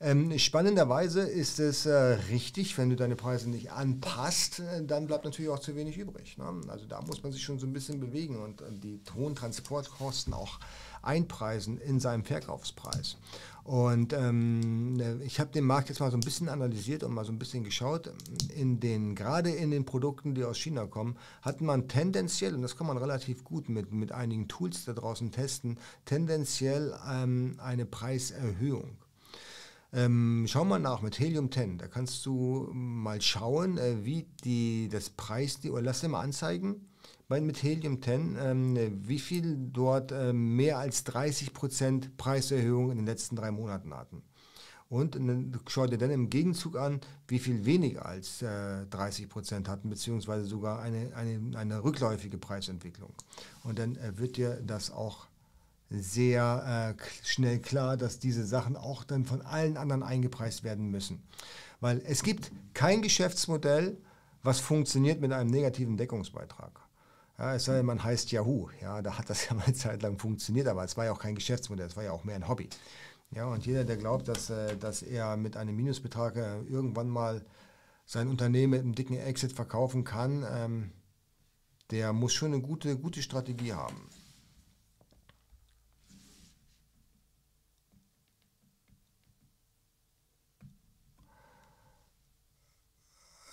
[0.01, 1.95] Ähm, spannenderweise ist es äh,
[2.31, 6.37] richtig, wenn du deine Preise nicht anpasst, äh, dann bleibt natürlich auch zu wenig übrig.
[6.39, 6.61] Ne?
[6.69, 10.59] Also da muss man sich schon so ein bisschen bewegen und die hohen Transportkosten auch
[11.03, 13.17] einpreisen in seinem Verkaufspreis.
[13.67, 14.95] Und ähm,
[15.25, 17.65] ich habe den Markt jetzt mal so ein bisschen analysiert und mal so ein bisschen
[17.65, 18.13] geschaut.
[18.55, 22.77] In den, gerade in den Produkten, die aus China kommen, hat man tendenziell, und das
[22.77, 28.99] kann man relativ gut mit, mit einigen Tools da draußen testen, tendenziell ähm, eine Preiserhöhung.
[29.93, 31.79] Ähm, schau mal nach mit Helium 10.
[31.79, 36.21] Da kannst du mal schauen, äh, wie die, das Preis, die, oder lass dir mal
[36.21, 36.87] anzeigen,
[37.29, 43.07] bei, mit Helium 10, ähm, wie viel dort äh, mehr als 30% Preiserhöhung in den
[43.07, 44.23] letzten drei Monaten hatten.
[44.89, 45.19] Und
[45.67, 48.47] schau dir dann im Gegenzug an, wie viel weniger als äh,
[48.89, 53.13] 30% hatten, beziehungsweise sogar eine, eine, eine rückläufige Preisentwicklung.
[53.65, 55.27] Und dann äh, wird dir das auch
[55.91, 61.21] sehr äh, schnell klar, dass diese Sachen auch dann von allen anderen eingepreist werden müssen.
[61.81, 63.97] Weil es gibt kein Geschäftsmodell,
[64.45, 66.86] was funktioniert mit einem negativen Deckungsbeitrag.
[67.39, 68.71] Ja, es sei denn, man heißt Yahoo.
[68.81, 71.19] Ja, da hat das ja mal eine Zeit lang funktioniert, aber es war ja auch
[71.19, 72.69] kein Geschäftsmodell, es war ja auch mehr ein Hobby.
[73.33, 77.45] Ja, und jeder, der glaubt, dass, äh, dass er mit einem Minusbetrag äh, irgendwann mal
[78.07, 80.93] sein Unternehmen mit einem dicken Exit verkaufen kann, ähm,
[81.91, 84.09] der muss schon eine gute, gute Strategie haben.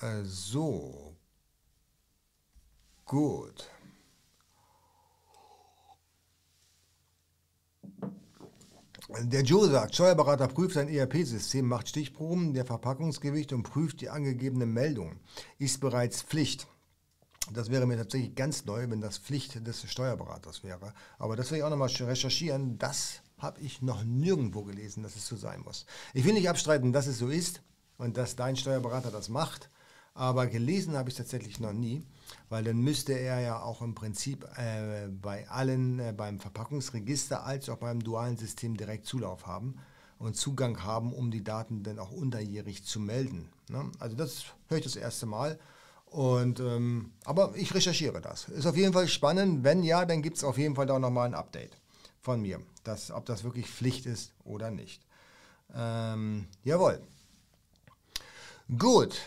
[0.02, 1.16] Äh, so.
[3.06, 3.70] Gut.
[9.22, 14.66] Der Joe sagt, Steuerberater prüft sein ERP-System, macht Stichproben der Verpackungsgewicht und prüft die angegebene
[14.66, 15.20] Meldung.
[15.60, 16.66] Ist bereits Pflicht.
[17.52, 20.94] Das wäre mir tatsächlich ganz neu, wenn das Pflicht des Steuerberaters wäre.
[21.20, 22.80] Aber das will ich auch nochmal recherchieren.
[22.80, 25.86] Das habe ich noch nirgendwo gelesen, dass es so sein muss.
[26.16, 27.62] Ich will nicht abstreiten, dass es so ist
[27.98, 29.70] und dass dein Steuerberater das macht.
[30.16, 32.04] Aber gelesen habe ich tatsächlich noch nie,
[32.50, 37.70] weil dann müsste er ja auch im Prinzip äh, bei allen, äh, beim Verpackungsregister als
[37.70, 39.76] auch beim dualen System direkt Zulauf haben
[40.20, 43.50] und Zugang haben, um die Daten dann auch unterjährig zu melden.
[43.70, 43.92] Ne?
[44.00, 45.60] Also das höre ich das erste Mal.
[46.06, 48.48] Und, ähm, aber ich recherchiere das.
[48.50, 49.64] Ist auf jeden Fall spannend.
[49.64, 51.78] Wenn ja, dann gibt es auf jeden Fall da nochmal ein Update.
[52.24, 55.02] von mir, dass, ob das wirklich Pflicht ist oder nicht.
[55.76, 57.02] Ähm, jawohl.
[58.78, 59.20] Gut.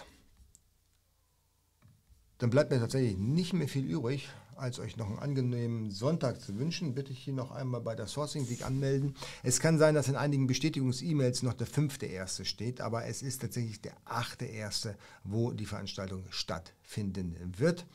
[2.39, 6.59] Dann bleibt mir tatsächlich nicht mehr viel übrig, als euch noch einen angenehmen Sonntag zu
[6.59, 6.95] wünschen.
[6.95, 9.15] Bitte ich hier noch einmal bei der Sourcing Week anmelden.
[9.43, 13.41] Es kann sein, dass in einigen Bestätigungs-E-Mails noch der fünfte erste steht, aber es ist
[13.41, 17.87] tatsächlich der achte erste, wo die Veranstaltung stattfinden wird.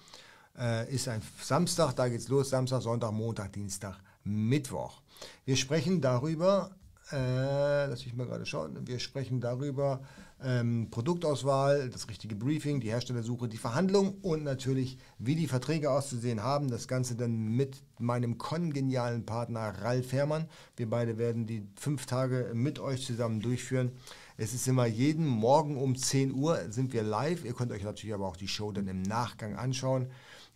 [0.58, 2.50] Äh, ist ein Samstag, da geht's los.
[2.50, 5.02] Samstag, Sonntag, Montag, Dienstag, Mittwoch.
[5.46, 6.76] Wir sprechen darüber,
[7.12, 10.02] äh, lass ich mal gerade schauen, wir sprechen darüber,
[10.44, 16.42] ähm, Produktauswahl, das richtige Briefing, die Herstellersuche, die Verhandlung und natürlich, wie die Verträge auszusehen
[16.42, 16.70] haben.
[16.70, 20.48] Das Ganze dann mit meinem kongenialen Partner Ralf Herrmann.
[20.76, 23.92] Wir beide werden die fünf Tage mit euch zusammen durchführen.
[24.38, 27.46] Es ist immer jeden Morgen um 10 Uhr sind wir live.
[27.46, 30.08] Ihr könnt euch natürlich aber auch die Show dann im Nachgang anschauen.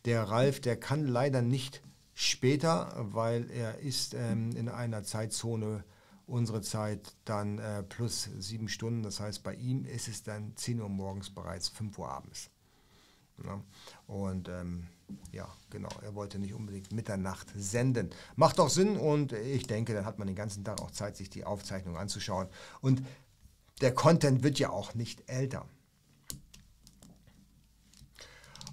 [0.05, 1.81] Der Ralf, der kann leider nicht
[2.15, 5.83] später, weil er ist ähm, in einer Zeitzone
[6.27, 9.03] unsere Zeit dann äh, plus sieben Stunden.
[9.03, 12.49] Das heißt, bei ihm ist es dann 10 Uhr morgens bereits 5 Uhr abends.
[13.43, 13.61] Ja?
[14.07, 14.87] Und ähm,
[15.31, 18.09] ja, genau, er wollte nicht unbedingt Mitternacht senden.
[18.35, 21.29] Macht doch Sinn und ich denke, dann hat man den ganzen Tag auch Zeit, sich
[21.29, 22.47] die Aufzeichnung anzuschauen.
[22.81, 23.03] Und
[23.81, 25.67] der Content wird ja auch nicht älter.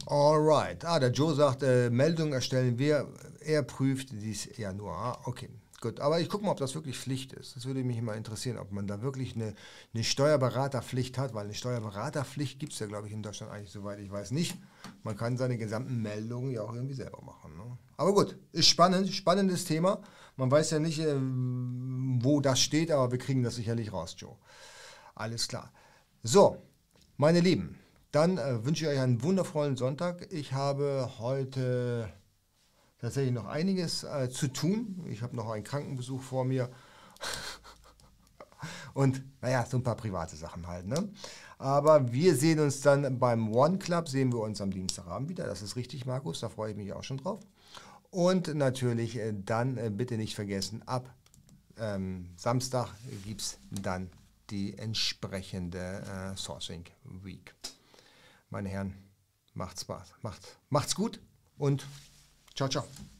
[0.06, 0.84] Alright.
[0.84, 3.08] Ah, der Joe sagt, äh, Meldung erstellen wir.
[3.40, 4.92] Er prüft dies ja nur.
[4.92, 5.48] Ah, okay.
[5.82, 7.56] Gut, aber ich gucke mal, ob das wirklich Pflicht ist.
[7.56, 9.52] Das würde mich immer interessieren, ob man da wirklich eine,
[9.92, 13.98] eine Steuerberaterpflicht hat, weil eine Steuerberaterpflicht gibt es ja, glaube ich, in Deutschland eigentlich, soweit
[13.98, 14.56] ich weiß, nicht.
[15.02, 17.56] Man kann seine gesamten Meldungen ja auch irgendwie selber machen.
[17.56, 17.64] Ne?
[17.96, 20.00] Aber gut, ist spannend, spannendes Thema.
[20.36, 24.36] Man weiß ja nicht, äh, wo das steht, aber wir kriegen das sicherlich raus, Joe.
[25.16, 25.72] Alles klar.
[26.22, 26.62] So,
[27.16, 27.76] meine Lieben,
[28.12, 30.28] dann äh, wünsche ich euch einen wundervollen Sonntag.
[30.30, 32.08] Ich habe heute
[33.02, 35.04] tatsächlich noch einiges äh, zu tun.
[35.10, 36.70] Ich habe noch einen Krankenbesuch vor mir.
[38.94, 40.86] Und naja, so ein paar private Sachen halt.
[40.86, 41.10] Ne?
[41.58, 45.46] Aber wir sehen uns dann beim One Club, sehen wir uns am Dienstagabend wieder.
[45.46, 47.40] Das ist richtig, Markus, da freue ich mich auch schon drauf.
[48.10, 51.12] Und natürlich äh, dann äh, bitte nicht vergessen, ab
[51.78, 52.88] ähm, Samstag
[53.24, 54.10] gibt es dann
[54.50, 57.52] die entsprechende äh, Sourcing Week.
[58.50, 58.94] Meine Herren,
[59.54, 61.20] macht's Spaß, macht, macht's gut
[61.56, 61.86] und
[62.54, 63.11] Tchau, tchau.